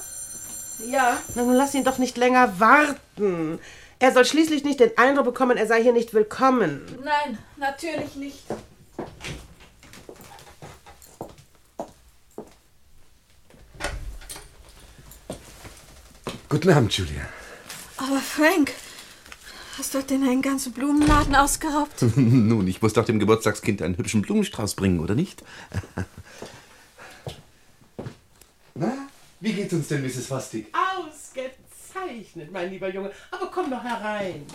[0.90, 1.18] Ja.
[1.36, 3.60] Na, nun lass ihn doch nicht länger warten.
[4.00, 6.82] Er soll schließlich nicht den Eindruck bekommen, er sei hier nicht willkommen.
[7.04, 8.44] Nein, natürlich nicht.
[16.50, 17.28] Guten Abend, Julia.
[17.98, 18.74] Aber Frank,
[19.78, 22.02] hast du denn einen ganzen Blumenladen ausgeraubt?
[22.16, 25.44] Nun, ich muss doch dem Geburtstagskind einen hübschen Blumenstrauß bringen, oder nicht?
[28.76, 29.08] Na,
[29.40, 30.28] wie geht's uns denn, Mrs.
[30.28, 30.68] Fastig?
[30.74, 33.12] Ausgezeichnet, mein lieber Junge.
[33.32, 34.46] Aber komm doch herein.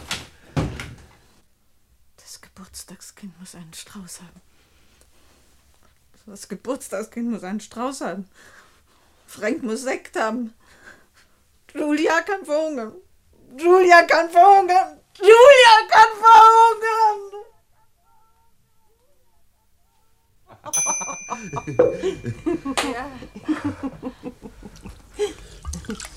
[2.16, 4.40] Das Geburtstagskind muss einen Strauß haben.
[6.26, 8.28] Das Geburtstagskind muss einen Strauß haben.
[9.26, 10.52] Frank muss Sekt haben.
[11.74, 12.92] Julia kann verhungern.
[13.56, 14.98] Julia kann verhungern.
[15.20, 17.28] Julia kann verhungern.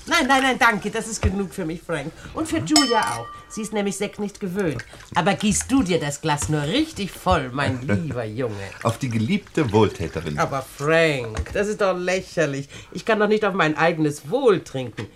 [0.06, 0.90] Nein, nein, nein, danke.
[0.90, 2.12] Das ist genug für mich, Frank.
[2.34, 3.26] Und für Julia auch.
[3.48, 4.84] Sie ist nämlich Sekt nicht gewöhnt.
[5.14, 8.70] Aber gießt du dir das Glas nur richtig voll, mein lieber Junge.
[8.82, 10.38] Auf die geliebte Wohltäterin.
[10.38, 12.68] Aber Frank, das ist doch lächerlich.
[12.92, 15.06] Ich kann doch nicht auf mein eigenes Wohl trinken.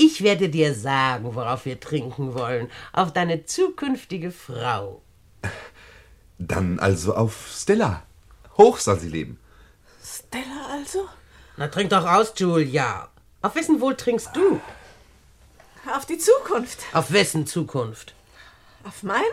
[0.00, 2.70] Ich werde dir sagen, worauf wir trinken wollen.
[2.92, 5.02] Auf deine zukünftige Frau.
[6.38, 8.04] Dann also auf Stella.
[8.56, 9.40] Hoch soll sie leben.
[10.00, 11.08] Stella also?
[11.56, 13.08] Na, trink doch aus, Julia.
[13.42, 14.60] Auf wessen Wohl trinkst du?
[15.92, 16.78] Auf die Zukunft.
[16.92, 18.14] Auf wessen Zukunft?
[18.84, 19.24] Auf meine.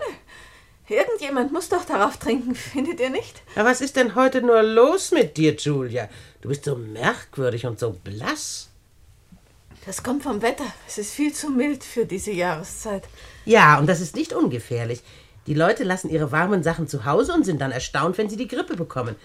[0.88, 3.44] Irgendjemand muss doch darauf trinken, findet ihr nicht?
[3.56, 6.10] Ja, was ist denn heute nur los mit dir, Julia?
[6.42, 8.70] Du bist so merkwürdig und so blass.
[9.86, 10.66] Das kommt vom Wetter.
[10.88, 13.04] Es ist viel zu mild für diese Jahreszeit.
[13.46, 15.04] Ja, und das ist nicht ungefährlich.
[15.48, 18.48] Die Leute lassen ihre warmen Sachen zu Hause und sind dann erstaunt, wenn sie die
[18.48, 19.16] Grippe bekommen.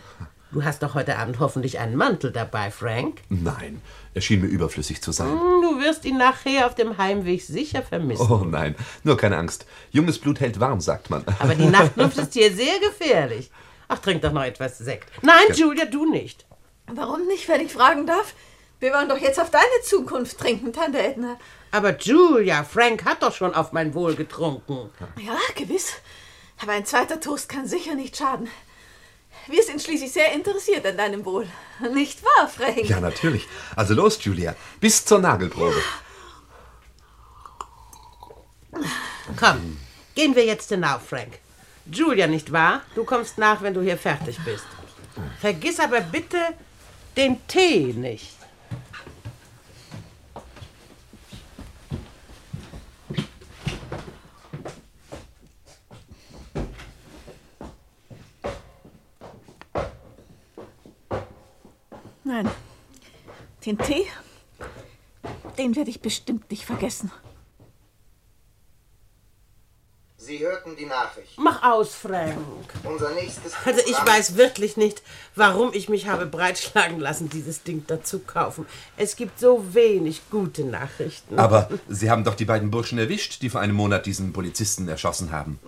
[0.53, 3.21] Du hast doch heute Abend hoffentlich einen Mantel dabei, Frank.
[3.29, 3.81] Nein,
[4.15, 5.29] er schien mir überflüssig zu sein.
[5.31, 8.27] Hm, Du wirst ihn nachher auf dem Heimweg sicher vermissen.
[8.31, 9.65] Oh nein, nur keine Angst.
[9.93, 11.25] Junges Blut hält warm, sagt man.
[11.39, 13.51] Aber die Nachtluft ist hier sehr gefährlich.
[13.89, 15.09] Ach, trink doch noch etwas Sekt.
[15.23, 15.55] Nein, Ja.
[15.55, 16.45] Julia, du nicht.
[16.93, 18.35] Warum nicht, wenn ich fragen darf?
[18.81, 21.39] Wir wollen doch jetzt auf deine Zukunft trinken, Tante Edna.
[21.71, 24.91] Aber Julia, Frank hat doch schon auf mein Wohl getrunken.
[25.19, 25.93] Ja, gewiss.
[26.63, 28.49] Aber ein zweiter Toast kann sicher nicht schaden.
[29.47, 31.47] Wir sind schließlich sehr interessiert an deinem Wohl.
[31.93, 32.89] Nicht wahr, Frank?
[32.89, 33.47] Ja, natürlich.
[33.77, 34.57] Also los, Julia.
[34.81, 35.83] Bis zur Nagelprobe.
[39.39, 39.79] Komm,
[40.15, 41.39] gehen wir jetzt hinauf, Frank.
[41.91, 42.83] Julia, nicht wahr?
[42.95, 44.65] Du kommst nach, wenn du hier fertig bist.
[45.41, 46.39] Vergiss aber bitte
[47.17, 48.40] den Tee nicht.
[62.31, 62.49] Nein.
[63.67, 64.07] Den Tee,
[65.59, 67.11] den werde ich bestimmt nicht vergessen.
[70.23, 71.33] Sie hörten die Nachricht.
[71.39, 72.37] Mach aus, Frank.
[72.85, 75.01] Unser nächstes Also ich Programm- weiß wirklich nicht,
[75.35, 78.67] warum ich mich habe breitschlagen lassen, dieses Ding dazu kaufen.
[78.99, 81.39] Es gibt so wenig gute Nachrichten.
[81.39, 85.33] Aber Sie haben doch die beiden Burschen erwischt, die vor einem Monat diesen Polizisten erschossen
[85.33, 85.59] haben.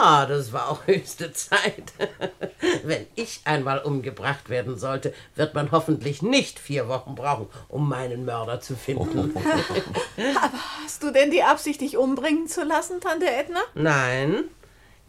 [0.00, 1.92] Na, das war auch höchste Zeit.
[2.82, 8.24] Wenn ich einmal umgebracht werden sollte, wird man hoffentlich nicht vier Wochen brauchen, um meinen
[8.24, 9.32] Mörder zu finden.
[10.84, 13.60] Hast du denn die Absicht, dich umbringen zu lassen, Tante Edna?
[13.74, 13.99] Nein,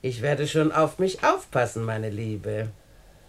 [0.02, 2.70] ich werde schon auf mich aufpassen, meine Liebe.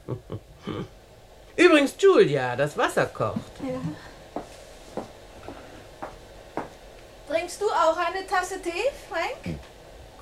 [1.57, 3.41] Übrigens, Julia, das Wasser kocht.
[7.29, 8.71] Trinkst du auch eine Tasse Tee,
[9.09, 9.59] Frank?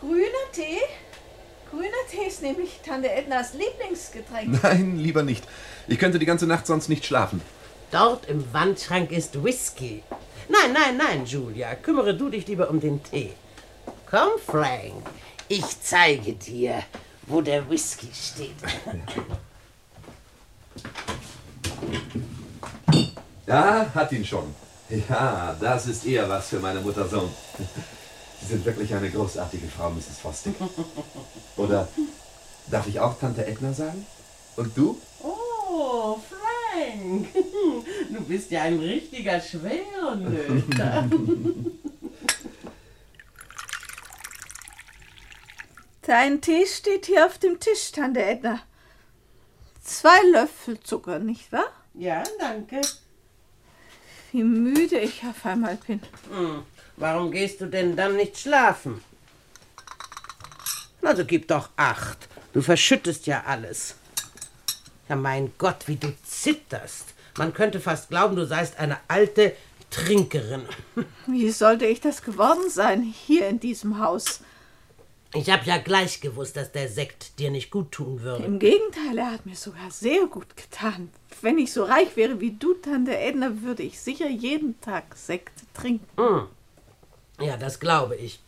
[0.00, 0.80] Grüner Tee?
[1.70, 4.62] Grüner Tee ist nämlich Tante Ednas Lieblingsgetränk.
[4.62, 5.44] Nein, lieber nicht.
[5.86, 7.40] Ich könnte die ganze Nacht sonst nicht schlafen.
[7.92, 10.02] Dort im Wandschrank ist Whisky.
[10.48, 13.32] Nein, nein, nein, Julia, kümmere du dich lieber um den Tee.
[14.10, 15.06] Komm, Frank,
[15.48, 16.82] ich zeige dir,
[17.28, 18.56] wo der Whisky steht.
[23.46, 24.54] Ja, hat ihn schon.
[25.08, 27.28] Ja, das ist eher was für meine Muttersohn.
[28.40, 30.18] Sie sind wirklich eine großartige Frau, Mrs.
[30.22, 30.54] Fosdick.
[31.56, 31.88] Oder
[32.70, 34.06] darf ich auch Tante Edna sagen?
[34.54, 34.96] Und du?
[35.20, 37.26] Oh, Frank,
[38.12, 41.10] du bist ja ein richtiger Schwernöter.
[46.02, 48.60] Dein Tee steht hier auf dem Tisch, Tante Edna.
[49.84, 51.70] Zwei Löffel Zucker, nicht wahr?
[51.94, 52.80] ja, danke.
[54.32, 56.00] Wie müde ich auf einmal bin.
[56.30, 56.62] Hm,
[56.96, 59.02] warum gehst du denn dann nicht schlafen?
[61.02, 62.28] Also gib doch acht.
[62.52, 63.96] Du verschüttest ja alles.
[65.08, 67.06] Ja, mein Gott, wie du zitterst.
[67.36, 69.56] Man könnte fast glauben, du seist eine alte
[69.90, 70.62] Trinkerin.
[71.26, 74.40] Wie sollte ich das geworden sein, hier in diesem Haus?
[75.32, 78.44] Ich hab ja gleich gewusst, dass der Sekt dir nicht gut tun würde.
[78.44, 81.10] Im Gegenteil, er hat mir sogar sehr gut getan.
[81.40, 85.62] Wenn ich so reich wäre wie du, Tante Edna, würde ich sicher jeden Tag Sekt
[85.72, 86.48] trinken.
[87.40, 88.40] Ja, das glaube ich.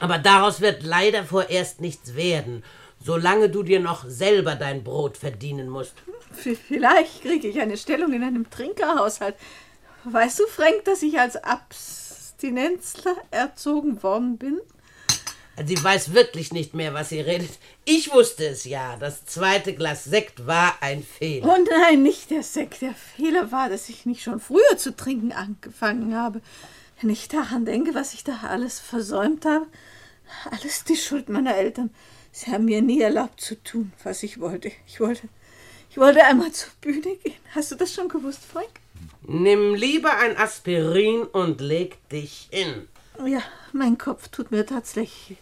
[0.00, 2.64] Aber daraus wird leider vorerst nichts werden,
[3.04, 5.94] solange du dir noch selber dein Brot verdienen musst.
[6.32, 9.36] Vielleicht kriege ich eine Stellung in einem Trinkerhaushalt.
[10.04, 14.58] Weißt du, Frank, dass ich als Abstinenzler erzogen worden bin?
[15.66, 17.50] Sie weiß wirklich nicht mehr, was sie redet.
[17.84, 18.96] Ich wusste es ja.
[18.98, 21.46] Das zweite Glas Sekt war ein Fehler.
[21.46, 22.80] Oh nein, nicht der Sekt.
[22.80, 26.40] Der Fehler war, dass ich nicht schon früher zu trinken angefangen habe.
[27.00, 29.66] Wenn ich daran denke, was ich da alles versäumt habe,
[30.50, 31.90] alles die Schuld meiner Eltern.
[32.30, 34.72] Sie haben mir nie erlaubt zu tun, was ich wollte.
[34.86, 35.28] Ich wollte,
[35.90, 37.34] ich wollte einmal zur Bühne gehen.
[37.54, 38.70] Hast du das schon gewusst, Frank?
[39.26, 42.88] Nimm lieber ein Aspirin und leg dich hin.
[43.24, 45.38] Ja, mein Kopf tut mir tatsächlich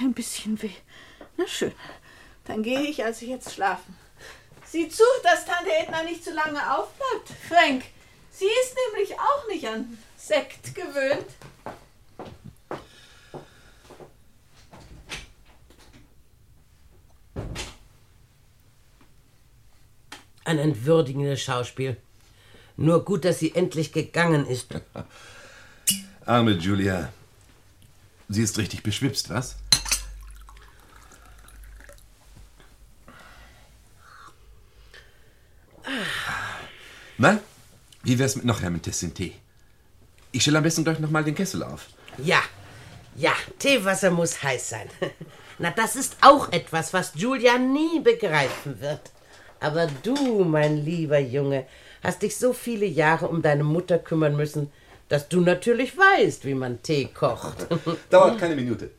[0.00, 0.70] ein bisschen weh.
[1.36, 1.72] Na schön,
[2.44, 3.96] dann gehe ich also jetzt schlafen.
[4.64, 7.84] Sieh zu, dass Tante Edna nicht zu lange aufbleibt, Frank.
[8.30, 11.26] Sie ist nämlich auch nicht an Sekt gewöhnt.
[20.44, 21.96] Ein entwürdigendes Schauspiel.
[22.76, 24.68] Nur gut, dass sie endlich gegangen ist.
[26.26, 27.12] Arme Julia.
[28.32, 29.56] Sie ist richtig beschwipst, was?
[37.18, 37.40] Na,
[38.02, 39.34] wie wär's mit noch einem Tessin Tee?
[40.30, 41.88] Ich stelle am besten gleich nochmal den Kessel auf.
[42.16, 42.42] Ja,
[43.16, 44.88] ja, Teewasser muss heiß sein.
[45.58, 49.10] Na, das ist auch etwas, was Julia nie begreifen wird.
[49.60, 51.66] Aber du, mein lieber Junge,
[52.02, 54.72] hast dich so viele Jahre um deine Mutter kümmern müssen,
[55.08, 57.66] dass du natürlich weißt, wie man Tee kocht.
[58.10, 58.90] Dauert keine Minute.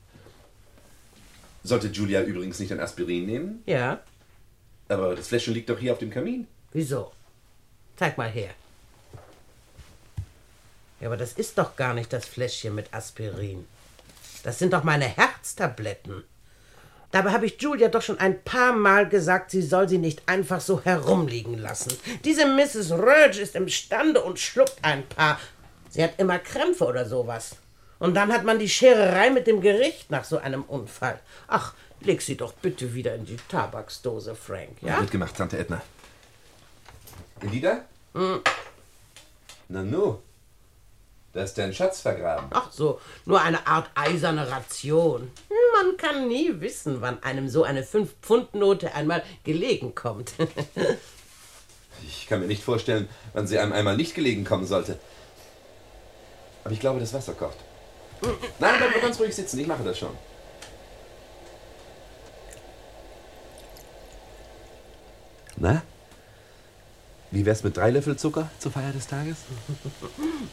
[1.63, 3.63] Sollte Julia übrigens nicht ein Aspirin nehmen?
[3.65, 4.01] ja,
[4.89, 6.47] Aber das Fläschchen liegt doch hier auf dem Kamin.
[6.73, 7.11] wieso?
[7.95, 8.49] Zeig mal her.
[10.99, 13.65] Ja, aber das ist doch gar nicht das Fläschchen mit Aspirin.
[14.43, 16.23] Das sind doch meine Herztabletten.
[17.11, 20.59] Dabei habe ich Julia doch schon ein paar Mal gesagt, sie soll sie nicht einfach
[20.59, 21.95] so herumliegen lassen.
[22.25, 22.91] Diese Mrs.
[22.91, 25.39] Rurge ist imstande und schluckt ein paar.
[25.93, 27.55] Sie hat immer Krämpfe oder sowas.
[27.99, 31.19] Und dann hat man die Schererei mit dem Gericht nach so einem Unfall.
[31.47, 34.99] Ach, leg sie doch bitte wieder in die Tabaksdose, Frank, ja?
[34.99, 35.83] Wird gemacht, Tante Edna.
[37.41, 37.85] Elida?
[39.69, 40.17] Na nu.
[41.31, 42.47] Da ist dein Schatz vergraben.
[42.49, 45.29] Ach so, nur eine Art eiserne Ration.
[45.75, 50.33] Man kann nie wissen, wann einem so eine 5-Pfund-Note einmal gelegen kommt.
[52.05, 54.99] Ich kann mir nicht vorstellen, wann sie einem einmal nicht gelegen kommen sollte.
[56.63, 57.57] Aber ich glaube, das Wasser kocht.
[58.59, 60.15] Nein, bleib nur ganz ruhig sitzen, ich mache das schon.
[65.57, 65.81] Na?
[67.31, 69.37] Wie wär's mit drei Löffel Zucker zur Feier des Tages?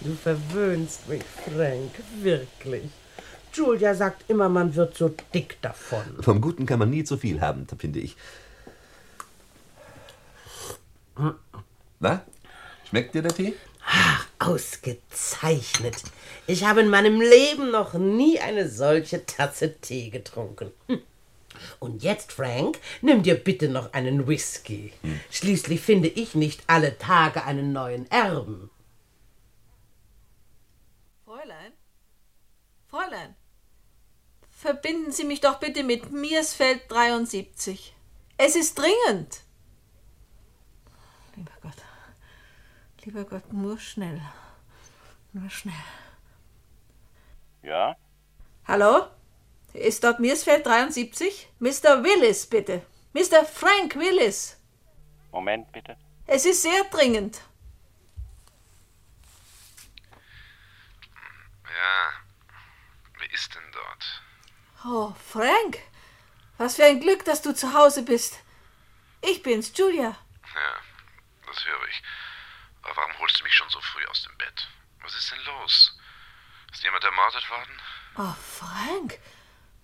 [0.00, 2.90] Du verwöhnst mich, Frank, wirklich.
[3.52, 6.04] Julia sagt immer, man wird so dick davon.
[6.20, 8.16] Vom Guten kann man nie zu viel haben, finde ich.
[11.98, 12.22] Na?
[12.88, 13.54] Schmeckt dir der Tee?
[14.38, 15.96] Ausgezeichnet.
[16.46, 20.72] Ich habe in meinem Leben noch nie eine solche Tasse Tee getrunken.
[20.88, 21.02] Hm.
[21.78, 24.92] Und jetzt, Frank, nimm dir bitte noch einen Whisky.
[25.30, 28.70] Schließlich finde ich nicht alle Tage einen neuen Erben.
[31.24, 31.72] Fräulein?
[32.88, 33.34] Fräulein?
[34.50, 37.94] Verbinden Sie mich doch bitte mit Miersfeld 73.
[38.36, 39.40] Es ist dringend.
[41.36, 41.76] Lieber Gott.
[43.04, 44.20] Lieber Gott, nur schnell.
[45.32, 45.74] Nur schnell.
[47.62, 47.96] Ja?
[48.66, 49.06] Hallo?
[49.72, 51.48] Ist dort Miersfeld 73?
[51.60, 52.02] Mr.
[52.04, 52.84] Willis, bitte.
[53.12, 53.44] Mr.
[53.44, 54.58] Frank Willis.
[55.32, 55.96] Moment bitte.
[56.26, 57.40] Es ist sehr dringend.
[61.64, 62.12] Ja.
[63.18, 64.22] Wer ist denn dort?
[64.84, 65.78] Oh, Frank.
[66.58, 68.40] Was für ein Glück, dass du zu Hause bist.
[69.22, 70.16] Ich bin's, Julia.
[70.54, 70.74] Ja,
[71.46, 72.02] das höre ich.
[72.82, 74.68] Aber warum holst du mich schon so früh aus dem Bett?
[75.02, 75.98] Was ist denn los?
[76.72, 77.80] Ist jemand ermordet worden?
[78.16, 79.18] Oh, Frank.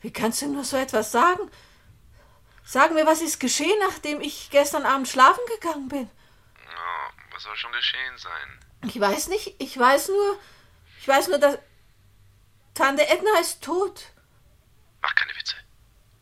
[0.00, 1.50] Wie kannst du nur so etwas sagen?
[2.64, 6.10] Sag mir, was ist geschehen, nachdem ich gestern Abend schlafen gegangen bin?
[6.58, 8.60] Oh, was soll schon geschehen sein?
[8.84, 9.54] Ich weiß nicht.
[9.60, 10.38] Ich weiß nur.
[11.00, 11.58] Ich weiß nur, dass.
[12.74, 14.12] Tante Edna ist tot.
[15.00, 15.56] Mach keine Witze.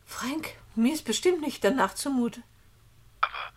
[0.05, 2.41] Frank, mir ist bestimmt nicht danach zumute.
[3.21, 3.51] Aber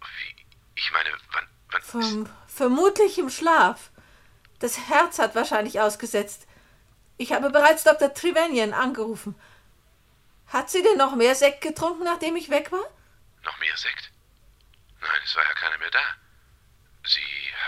[0.00, 0.44] wie?
[0.74, 3.90] Ich meine, wann, wann Vom, vermutlich im Schlaf.
[4.60, 6.46] Das Herz hat wahrscheinlich ausgesetzt.
[7.16, 8.12] Ich habe bereits Dr.
[8.14, 9.34] Trevanion angerufen.
[10.48, 12.84] Hat sie denn noch mehr Sekt getrunken, nachdem ich weg war?
[13.44, 14.10] Noch mehr Sekt?
[15.00, 16.02] Nein, es war ja keiner mehr da.
[17.06, 17.20] Sie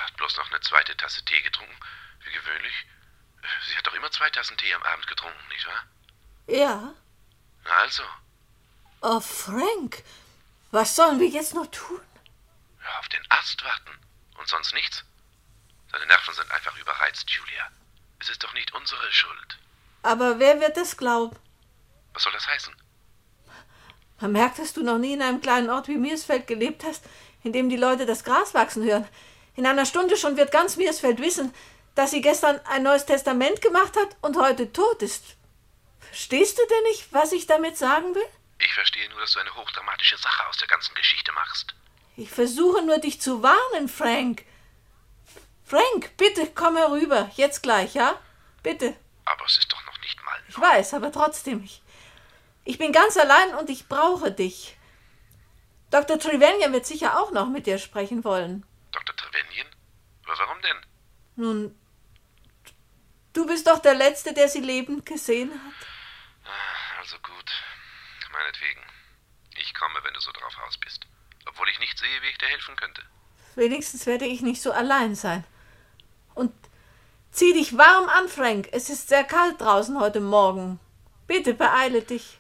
[0.05, 1.77] hat bloß noch eine zweite Tasse Tee getrunken,
[2.25, 2.75] wie gewöhnlich.
[3.69, 5.85] Sie hat doch immer zwei Tassen Tee am Abend getrunken, nicht wahr?
[6.47, 6.95] Ja.
[7.65, 8.03] Na also,
[9.03, 10.03] Oh, Frank,
[10.71, 12.01] was sollen wir jetzt noch tun?
[12.83, 13.91] ja, auf den Ast warten.
[14.39, 15.05] Und sonst nichts?
[15.93, 17.71] Deine Nerven sind einfach überreizt, Julia.
[18.19, 19.59] Es ist doch nicht unsere Schuld.
[20.03, 21.37] Aber wer wird es glauben?
[22.13, 22.75] Was soll das heißen?
[24.21, 27.05] Man merkt, dass du noch nie in einem kleinen Ort wie Miersfeld gelebt hast,
[27.45, 29.07] in dem die Leute das Gras wachsen hören.
[29.55, 31.55] In einer Stunde schon wird ganz Miersfeld wissen,
[31.95, 35.37] dass sie gestern ein neues Testament gemacht hat und heute tot ist.
[36.01, 38.29] Verstehst du denn nicht, was ich damit sagen will?
[38.59, 41.75] Ich verstehe nur, dass du eine hochdramatische Sache aus der ganzen Geschichte machst.
[42.17, 44.45] Ich versuche nur, dich zu warnen, Frank.
[45.65, 47.31] Frank, bitte komm herüber.
[47.37, 48.19] Jetzt gleich, ja?
[48.63, 48.97] Bitte.
[49.25, 50.39] Aber es ist doch noch nicht mal.
[50.49, 51.63] Ich weiß, aber trotzdem.
[51.65, 51.83] Ich,
[52.65, 54.77] ich bin ganz allein und ich brauche dich.
[55.91, 56.19] Dr.
[56.19, 58.65] Trevanion wird sicher auch noch mit dir sprechen wollen.
[58.93, 59.15] Dr.
[59.17, 59.67] Trevanion?
[60.25, 60.77] Aber warum denn?
[61.37, 61.79] Nun,
[63.33, 65.87] du bist doch der Letzte, der sie lebend gesehen hat.
[66.45, 67.51] Ah, Also gut.
[68.33, 68.81] Meinetwegen.
[69.59, 71.07] Ich komme, wenn du so drauf aus bist
[71.47, 73.03] obwohl ich nicht sehe, wie ich dir helfen könnte.
[73.55, 75.45] Wenigstens werde ich nicht so allein sein.
[76.35, 76.53] Und
[77.31, 78.69] zieh dich warm an, Frank.
[78.73, 80.79] Es ist sehr kalt draußen heute Morgen.
[81.27, 82.39] Bitte beeile dich.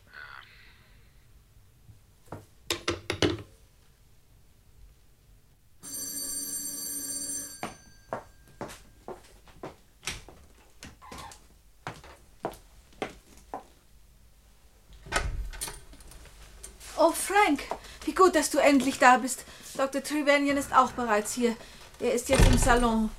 [16.98, 17.62] Oh, Frank,
[18.06, 19.44] wie gut, dass du endlich da bist.
[19.76, 20.02] Dr.
[20.02, 21.56] Trevanion ist auch bereits hier.
[22.00, 23.10] Er ist jetzt im Salon.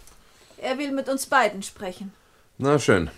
[0.57, 2.13] Er will mit uns beiden sprechen.
[2.57, 3.11] Na schön.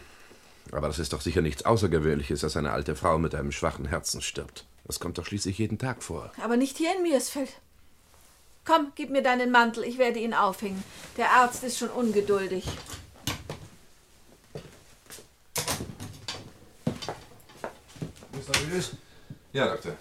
[0.71, 4.21] Aber das ist doch sicher nichts Außergewöhnliches, dass eine alte Frau mit einem schwachen Herzen
[4.21, 4.65] stirbt.
[4.85, 6.31] Das kommt doch schließlich jeden Tag vor.
[6.43, 7.49] Aber nicht hier in Miersfeld.
[8.65, 10.83] Komm, gib mir deinen Mantel, ich werde ihn aufhängen.
[11.17, 12.65] Der Arzt ist schon ungeduldig.
[18.31, 18.69] Mr.
[18.69, 18.91] Willis?
[19.53, 19.93] Ja, Doktor.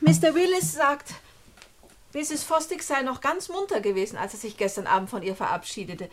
[0.00, 0.34] Mr.
[0.34, 1.14] Willis sagt,
[2.12, 2.44] Mrs.
[2.44, 6.08] Fosdick sei noch ganz munter gewesen, als er sich gestern Abend von ihr verabschiedete.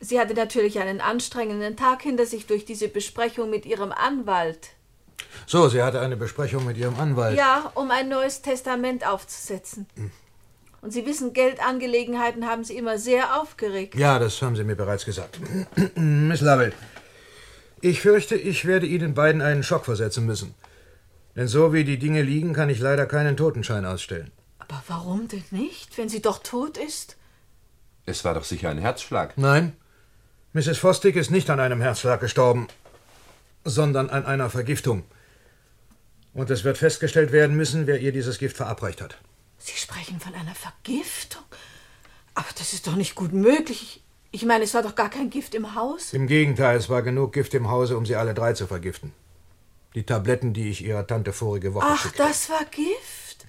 [0.00, 4.70] Sie hatte natürlich einen anstrengenden Tag hinter sich durch diese Besprechung mit ihrem Anwalt.
[5.46, 7.36] So, sie hatte eine Besprechung mit ihrem Anwalt.
[7.36, 9.86] Ja, um ein neues Testament aufzusetzen.
[10.82, 13.94] Und Sie wissen, Geldangelegenheiten haben Sie immer sehr aufgeregt.
[13.94, 15.40] Ja, das haben Sie mir bereits gesagt.
[15.94, 16.74] Miss Lovell,
[17.80, 20.54] ich fürchte, ich werde Ihnen beiden einen Schock versetzen müssen.
[21.36, 24.30] Denn so wie die Dinge liegen, kann ich leider keinen Totenschein ausstellen.
[24.58, 27.16] Aber warum denn nicht, wenn sie doch tot ist?
[28.06, 29.36] Es war doch sicher ein Herzschlag.
[29.36, 29.74] Nein,
[30.52, 30.78] Mrs.
[30.78, 32.68] Fosdick ist nicht an einem Herzschlag gestorben,
[33.64, 35.02] sondern an einer Vergiftung.
[36.32, 39.18] Und es wird festgestellt werden müssen, wer ihr dieses Gift verabreicht hat.
[39.58, 41.42] Sie sprechen von einer Vergiftung?
[42.34, 44.02] Aber das ist doch nicht gut möglich.
[44.30, 46.12] Ich meine, es war doch gar kein Gift im Haus.
[46.12, 49.12] Im Gegenteil, es war genug Gift im Hause, um sie alle drei zu vergiften.
[49.94, 52.18] Die Tabletten, die ich ihrer Tante vorige Woche Ach, schickte.
[52.18, 53.46] das war Gift.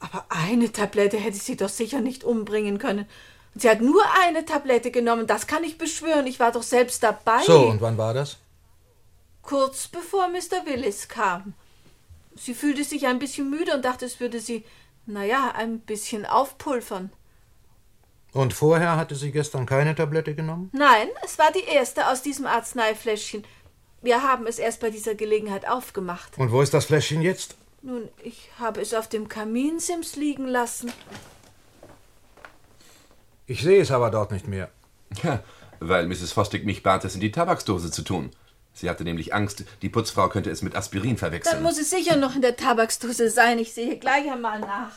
[0.00, 3.06] Aber eine Tablette hätte sie doch sicher nicht umbringen können.
[3.54, 6.26] Sie hat nur eine Tablette genommen, das kann ich beschwören.
[6.26, 7.42] Ich war doch selbst dabei.
[7.44, 8.38] So, und wann war das?
[9.42, 10.64] Kurz bevor Mr.
[10.66, 11.54] Willis kam.
[12.36, 14.64] Sie fühlte sich ein bisschen müde und dachte, es würde sie,
[15.06, 17.10] naja, ein bisschen aufpulvern.
[18.32, 20.70] Und vorher hatte sie gestern keine Tablette genommen?
[20.72, 23.44] Nein, es war die erste aus diesem Arzneifläschchen.
[24.02, 26.38] Wir haben es erst bei dieser Gelegenheit aufgemacht.
[26.38, 27.56] Und wo ist das Fläschchen jetzt?
[27.82, 30.92] Nun, ich habe es auf dem Kaminsims liegen lassen.
[33.46, 34.70] Ich sehe es aber dort nicht mehr.
[35.22, 35.42] Ja,
[35.80, 36.32] weil Mrs.
[36.32, 38.30] Fosdick mich bat, es in die Tabaksdose zu tun.
[38.72, 41.56] Sie hatte nämlich Angst, die Putzfrau könnte es mit Aspirin verwechseln.
[41.56, 43.58] Dann muss es sicher noch in der Tabaksdose sein.
[43.58, 44.92] Ich sehe gleich einmal nach.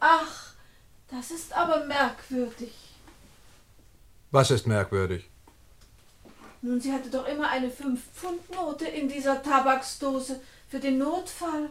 [0.00, 0.47] Ach,
[1.10, 2.72] das ist aber merkwürdig.
[4.30, 5.28] Was ist merkwürdig?
[6.60, 11.70] Nun, sie hatte doch immer eine 5-Pfund-Note in dieser Tabaksdose für den Notfall.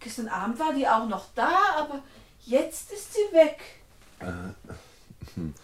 [0.00, 2.02] Gestern Abend war die auch noch da, aber
[2.44, 3.58] jetzt ist sie weg.
[5.34, 5.54] Hm.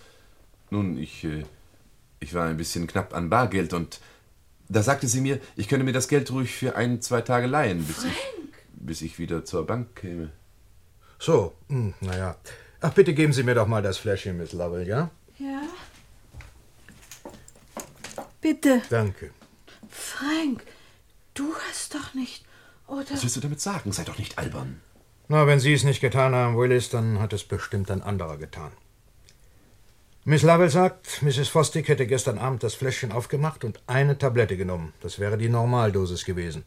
[0.71, 1.45] Nun, ich, äh,
[2.21, 4.01] ich war ein bisschen knapp an Bargeld und
[4.69, 7.85] da sagte sie mir, ich könne mir das Geld ruhig für ein, zwei Tage leihen,
[7.85, 8.17] bis ich,
[8.73, 10.31] bis ich wieder zur Bank käme.
[11.19, 12.37] So, hm, naja.
[12.83, 15.11] Ach, bitte geben Sie mir doch mal das Fläschchen, Miss Lovell, ja?
[15.39, 15.63] Ja.
[18.41, 18.83] Bitte.
[18.91, 19.31] Danke.
[19.89, 20.65] Frank,
[21.35, 22.45] du hast doch nicht.
[22.89, 23.11] Oder.
[23.11, 23.93] Was willst du damit sagen?
[23.93, 24.81] Sei doch nicht albern.
[25.29, 28.73] Na, wenn Sie es nicht getan haben, Willis, dann hat es bestimmt ein anderer getan.
[30.25, 31.49] Miss Lovell sagt, Mrs.
[31.49, 34.93] Fosdick hätte gestern Abend das Fläschchen aufgemacht und eine Tablette genommen.
[35.01, 36.65] Das wäre die Normaldosis gewesen.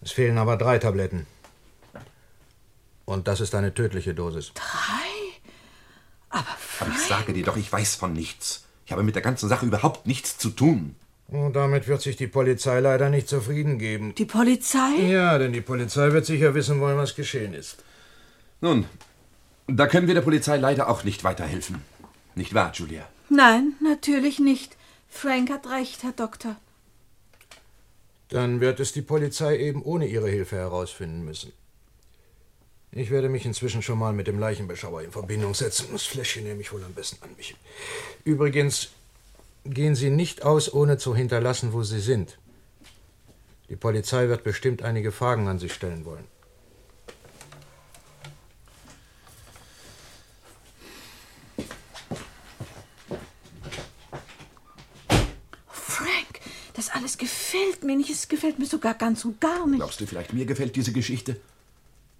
[0.00, 1.26] Es fehlen aber drei Tabletten.
[3.06, 4.52] Und das ist eine tödliche Dosis.
[4.54, 5.16] Drei?
[6.28, 6.44] Aber
[6.80, 8.64] Aber ich sage dir doch, ich weiß von nichts.
[8.84, 10.96] Ich habe mit der ganzen Sache überhaupt nichts zu tun.
[11.28, 14.14] Und damit wird sich die Polizei leider nicht zufrieden geben.
[14.14, 14.94] Die Polizei?
[15.08, 17.76] Ja, denn die Polizei wird sicher wissen wollen, was geschehen ist.
[18.60, 18.84] Nun,
[19.66, 21.82] da können wir der Polizei leider auch nicht weiterhelfen.
[22.34, 23.08] Nicht wahr, Julia?
[23.28, 24.76] Nein, natürlich nicht.
[25.08, 26.56] Frank hat recht, Herr Doktor.
[28.28, 31.52] Dann wird es die Polizei eben ohne Ihre Hilfe herausfinden müssen.
[32.92, 35.88] Ich werde mich inzwischen schon mal mit dem Leichenbeschauer in Verbindung setzen.
[35.92, 37.54] Das Fläschchen nehme ich wohl am besten an mich.
[38.24, 38.90] Übrigens,
[39.64, 42.38] gehen Sie nicht aus, ohne zu hinterlassen, wo Sie sind.
[43.68, 46.24] Die Polizei wird bestimmt einige Fragen an Sie stellen wollen.
[55.68, 56.40] Frank,
[56.74, 58.10] das alles gefällt mir nicht.
[58.10, 59.80] Es gefällt mir sogar ganz und gar nicht.
[59.80, 61.40] Glaubst du vielleicht, mir gefällt diese Geschichte?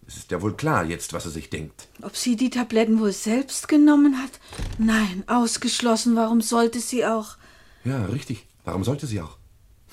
[0.07, 1.89] Es ist ja wohl klar jetzt, was er sich denkt.
[2.03, 4.31] Ob sie die Tabletten wohl selbst genommen hat?
[4.79, 6.15] Nein, ausgeschlossen.
[6.15, 7.37] Warum sollte sie auch?
[7.85, 8.47] Ja, richtig.
[8.65, 9.37] Warum sollte sie auch?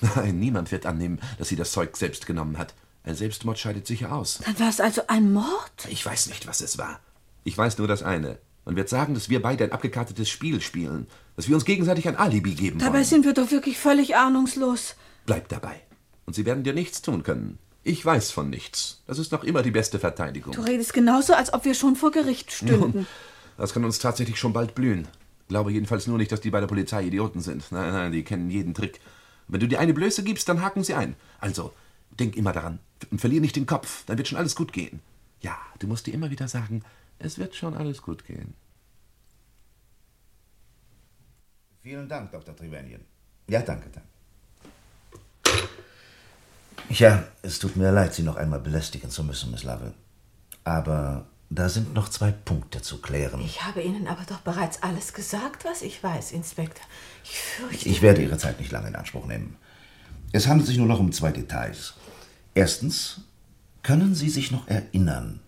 [0.16, 2.74] Nein, niemand wird annehmen, dass sie das Zeug selbst genommen hat.
[3.02, 4.40] Ein Selbstmord scheidet sicher aus.
[4.44, 5.88] Dann war es also ein Mord?
[5.90, 7.00] Ich weiß nicht, was es war.
[7.42, 8.38] Ich weiß nur das eine.
[8.64, 11.06] Man wird sagen, dass wir beide ein abgekartetes Spiel spielen,
[11.36, 13.04] dass wir uns gegenseitig ein Alibi geben Dabei wollen.
[13.04, 14.94] sind wir doch wirklich völlig ahnungslos.
[15.26, 15.80] Bleib dabei.
[16.24, 17.58] Und sie werden dir nichts tun können.
[17.84, 19.02] Ich weiß von nichts.
[19.06, 20.54] Das ist noch immer die beste Verteidigung.
[20.54, 22.92] Du redest genauso, als ob wir schon vor Gericht stünden.
[22.94, 23.06] Nun,
[23.58, 25.06] Das kann uns tatsächlich schon bald blühen.
[25.48, 27.70] Glaube jedenfalls nur nicht, dass die bei der Polizei Idioten sind.
[27.70, 29.00] Nein, nein, die kennen jeden Trick.
[29.48, 31.14] Wenn du dir eine Blöße gibst, dann haken sie ein.
[31.38, 31.74] Also,
[32.18, 32.78] denk immer daran
[33.10, 35.00] und verlier nicht den Kopf, dann wird schon alles gut gehen.
[35.42, 36.82] Ja, du musst dir immer wieder sagen,
[37.18, 38.54] es wird schon alles gut gehen.
[41.82, 42.56] Vielen Dank, Dr.
[42.56, 43.02] Trivenian.
[43.46, 44.08] Ja, danke, danke.
[46.90, 49.94] Ja, es tut mir leid, Sie noch einmal belästigen zu müssen, Miss Lovell.
[50.64, 53.40] Aber da sind noch zwei Punkte zu klären.
[53.40, 56.84] Ich habe Ihnen aber doch bereits alles gesagt, was ich weiß, Inspektor.
[57.22, 57.88] Ich fürchte.
[57.88, 59.56] Ich werde Ihre Zeit nicht lange in Anspruch nehmen.
[60.32, 61.94] Es handelt sich nur noch um zwei Details.
[62.54, 63.20] Erstens,
[63.82, 65.40] können Sie sich noch erinnern,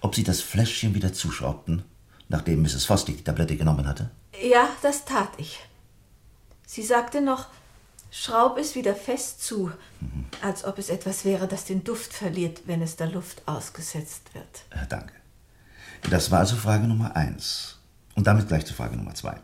[0.00, 1.82] ob Sie das Fläschchen wieder zuschraubten,
[2.28, 2.84] nachdem Mrs.
[2.84, 4.10] Fosdick die Tablette genommen hatte?
[4.42, 5.60] Ja, das tat ich.
[6.66, 7.48] Sie sagte noch,
[8.14, 10.26] schraub es wieder fest zu, mhm.
[10.40, 14.64] als ob es etwas wäre, das den Duft verliert, wenn es der Luft ausgesetzt wird.
[14.70, 15.12] Äh, danke.
[16.08, 17.78] Das war also Frage Nummer eins.
[18.14, 19.36] Und damit gleich zu Frage Nummer zwei.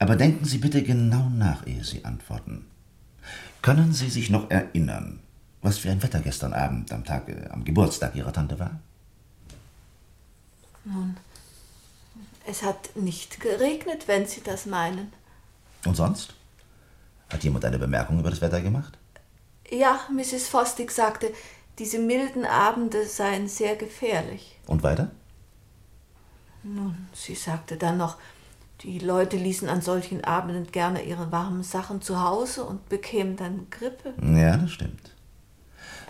[0.00, 2.66] Aber denken Sie bitte genau nach, ehe Sie antworten.
[3.62, 5.20] Können Sie sich noch erinnern,
[5.62, 8.80] was für ein Wetter gestern Abend am Tag, äh, am Geburtstag Ihrer Tante war?
[10.84, 11.16] Nun,
[12.46, 15.12] es hat nicht geregnet, wenn Sie das meinen.
[15.84, 16.34] Und sonst?
[17.28, 18.98] Hat jemand eine Bemerkung über das Wetter gemacht?
[19.70, 20.48] Ja, Mrs.
[20.48, 21.32] Fosdick sagte,
[21.78, 24.58] diese milden Abende seien sehr gefährlich.
[24.66, 25.10] Und weiter?
[26.62, 28.16] Nun, sie sagte dann noch,
[28.82, 33.68] die Leute ließen an solchen Abenden gerne ihre warmen Sachen zu Hause und bekämen dann
[33.70, 34.14] Grippe.
[34.22, 35.12] Ja, das stimmt.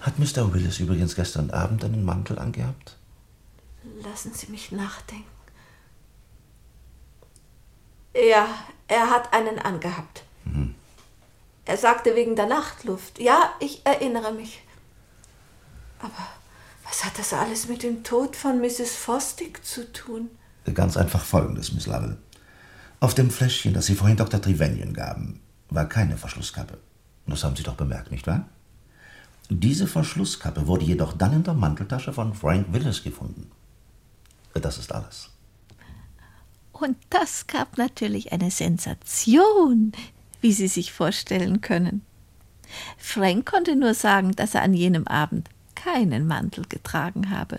[0.00, 0.52] Hat Mr.
[0.52, 2.96] Willis übrigens gestern Abend einen Mantel angehabt?
[4.02, 5.24] Lassen Sie mich nachdenken.
[8.14, 8.48] Ja,
[8.88, 10.24] er hat einen angehabt.
[10.44, 10.74] Mhm.
[11.66, 13.18] Er sagte wegen der Nachtluft.
[13.18, 14.62] Ja, ich erinnere mich.
[15.98, 16.28] Aber
[16.84, 18.94] was hat das alles mit dem Tod von Mrs.
[18.94, 20.30] Fosdick zu tun?
[20.72, 22.16] Ganz einfach folgendes, Miss Lovell.
[23.00, 24.40] Auf dem Fläschchen, das Sie vorhin Dr.
[24.40, 26.78] Trivenian gaben, war keine Verschlusskappe.
[27.26, 28.48] Das haben Sie doch bemerkt, nicht wahr?
[29.48, 33.50] Diese Verschlusskappe wurde jedoch dann in der Manteltasche von Frank Willis gefunden.
[34.54, 35.30] Das ist alles.
[36.72, 39.92] Und das gab natürlich eine Sensation,
[40.46, 42.02] wie Sie sich vorstellen können.
[42.98, 47.58] Frank konnte nur sagen, dass er an jenem Abend keinen Mantel getragen habe.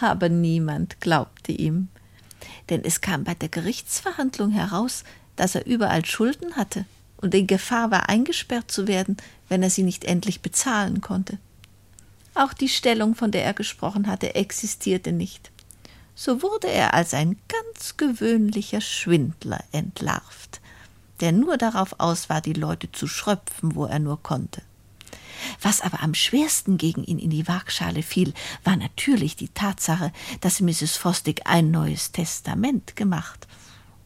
[0.00, 1.86] Aber niemand glaubte ihm.
[2.70, 5.04] Denn es kam bei der Gerichtsverhandlung heraus,
[5.36, 6.86] dass er überall Schulden hatte
[7.18, 9.16] und in Gefahr war, eingesperrt zu werden,
[9.48, 11.38] wenn er sie nicht endlich bezahlen konnte.
[12.34, 15.52] Auch die Stellung, von der er gesprochen hatte, existierte nicht
[16.14, 20.60] so wurde er als ein ganz gewöhnlicher Schwindler entlarvt,
[21.22, 24.60] der nur darauf aus war, die Leute zu schröpfen, wo er nur konnte.
[25.60, 30.60] Was aber am schwersten gegen ihn in die Waagschale fiel, war natürlich die Tatsache, dass
[30.60, 30.96] Mrs.
[30.96, 33.46] Fosdick ein neues Testament gemacht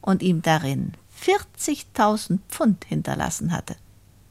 [0.00, 0.92] und ihm darin
[1.22, 3.76] 40.000 Pfund hinterlassen hatte.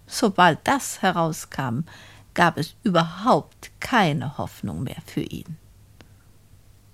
[0.08, 1.82] Sobald das herauskam,
[2.36, 5.58] gab es überhaupt keine Hoffnung mehr für ihn.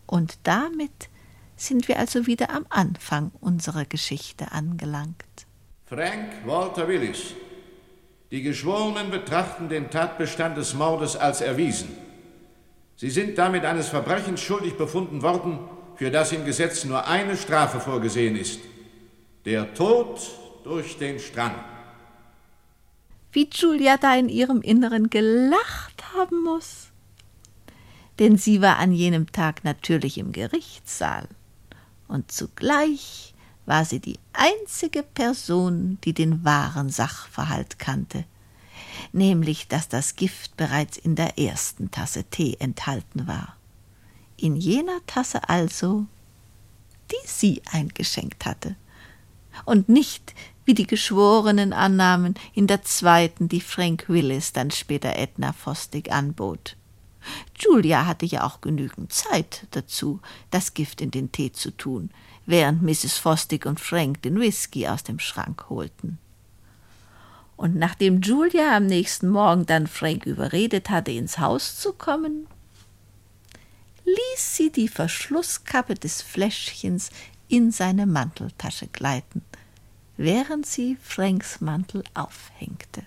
[0.06, 1.10] Und damit
[1.58, 5.46] sind wir also wieder am Anfang unserer Geschichte angelangt.
[5.94, 7.34] Frank Walter Willis.
[8.32, 11.90] Die Geschworenen betrachten den Tatbestand des Mordes als erwiesen.
[12.96, 15.60] Sie sind damit eines Verbrechens schuldig befunden worden,
[15.96, 18.62] für das im Gesetz nur eine Strafe vorgesehen ist.
[19.44, 20.22] Der Tod
[20.64, 21.56] durch den Strang.
[23.34, 26.92] Wie Julia da in ihrem Inneren gelacht haben muss
[28.22, 31.28] denn sie war an jenem Tag natürlich im Gerichtssaal,
[32.08, 33.31] und zugleich
[33.66, 38.26] war sie die einzige Person, die den wahren Sachverhalt kannte,
[39.12, 43.56] nämlich dass das Gift bereits in der ersten Tasse Tee enthalten war.
[44.38, 46.06] In jener Tasse also,
[47.12, 48.76] die sie eingeschenkt hatte,
[49.66, 50.34] und nicht,
[50.66, 56.78] wie die Geschworenen annahmen, in der zweiten, die Frank Willis dann später Edna Fosdick anbot.
[57.60, 62.10] Julia hatte ja auch genügend Zeit dazu, das Gift in den Tee zu tun,
[62.46, 63.18] während Mrs.
[63.18, 66.18] Fosdick und Frank den Whisky aus dem Schrank holten.
[67.56, 72.48] Und nachdem Julia am nächsten Morgen dann Frank überredet hatte, ins Haus zu kommen,
[74.06, 77.12] ließ sie die Verschlusskappe des Fläschchens
[77.48, 79.44] in seine Manteltasche gleiten,
[80.18, 83.04] während sie Franks Mantel aufhängte.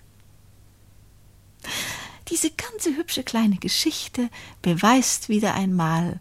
[2.29, 4.29] Diese ganze hübsche kleine Geschichte
[4.61, 6.19] beweist wieder einmal,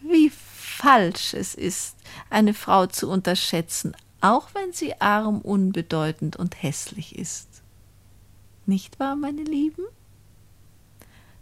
[0.00, 0.30] wie
[0.76, 1.96] falsch es ist,
[2.28, 7.48] eine Frau zu unterschätzen, auch wenn sie arm, unbedeutend und hässlich ist.
[8.66, 9.84] Nicht wahr, meine Lieben?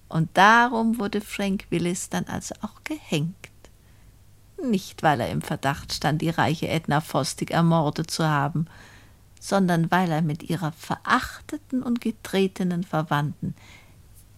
[0.09, 3.35] Und darum wurde Frank Willis dann also auch gehängt.
[4.63, 8.67] Nicht, weil er im Verdacht stand, die reiche Edna Fostig ermordet zu haben,
[9.41, 13.55] sondern weil er mit ihrer verachteten und getretenen Verwandten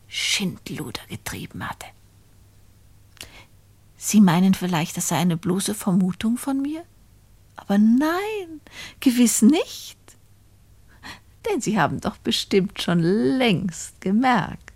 [0.08, 1.86] Schindluder getrieben hatte.
[3.96, 6.84] Sie meinen vielleicht, das sei eine bloße Vermutung von mir?
[7.56, 8.60] Aber nein,
[9.00, 9.98] gewiss nicht.
[11.48, 14.72] Denn Sie haben doch bestimmt schon längst gemerkt,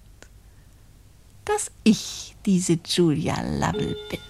[1.45, 4.21] dass ich diese Julia Lovell bin.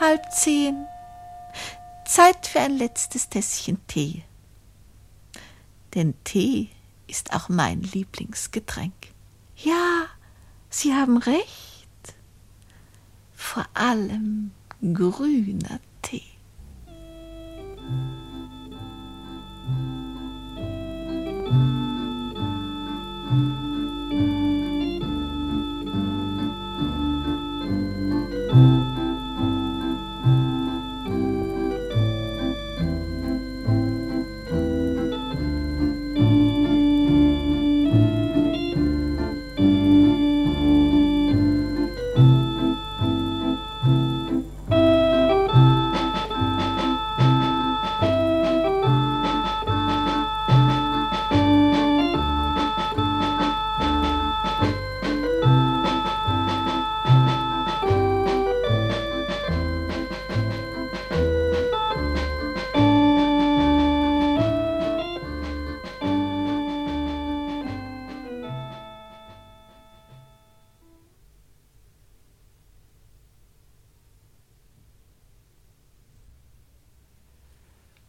[0.00, 0.86] Halb zehn.
[2.06, 4.24] Zeit für ein letztes Tässchen Tee.
[5.94, 6.70] Denn Tee
[7.06, 8.94] ist auch mein Lieblingsgetränk.
[9.56, 10.06] Ja,
[10.70, 11.67] Sie haben recht.
[13.40, 14.50] Vor allem
[14.82, 16.22] grüner Tee.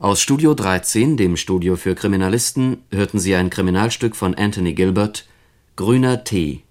[0.09, 5.27] Aus Studio 13, dem Studio für Kriminalisten, hörten Sie ein Kriminalstück von Anthony Gilbert,
[5.75, 6.63] Grüner Tee,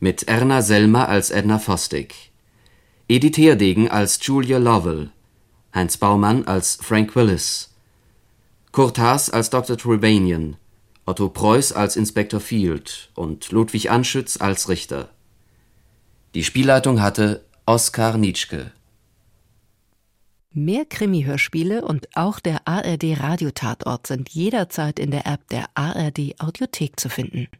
[0.00, 2.32] mit Erna Selmer als Edna Fosdig,
[3.06, 5.10] Edith Herdegen als Julia Lovell,
[5.74, 7.74] Heinz Baumann als Frank Willis,
[8.72, 9.76] Kurt Haas als Dr.
[9.76, 10.56] Trevanian,
[11.04, 13.10] Otto Preuß als Inspektor Field.
[13.14, 15.10] Und Ludwig Anschütz als Richter.
[16.34, 18.72] Die Spielleitung hatte Oskar Nitschke
[20.56, 27.00] Mehr Krimi-Hörspiele und auch der ARD Radiotatort sind jederzeit in der App der ARD Audiothek
[27.00, 27.48] zu finden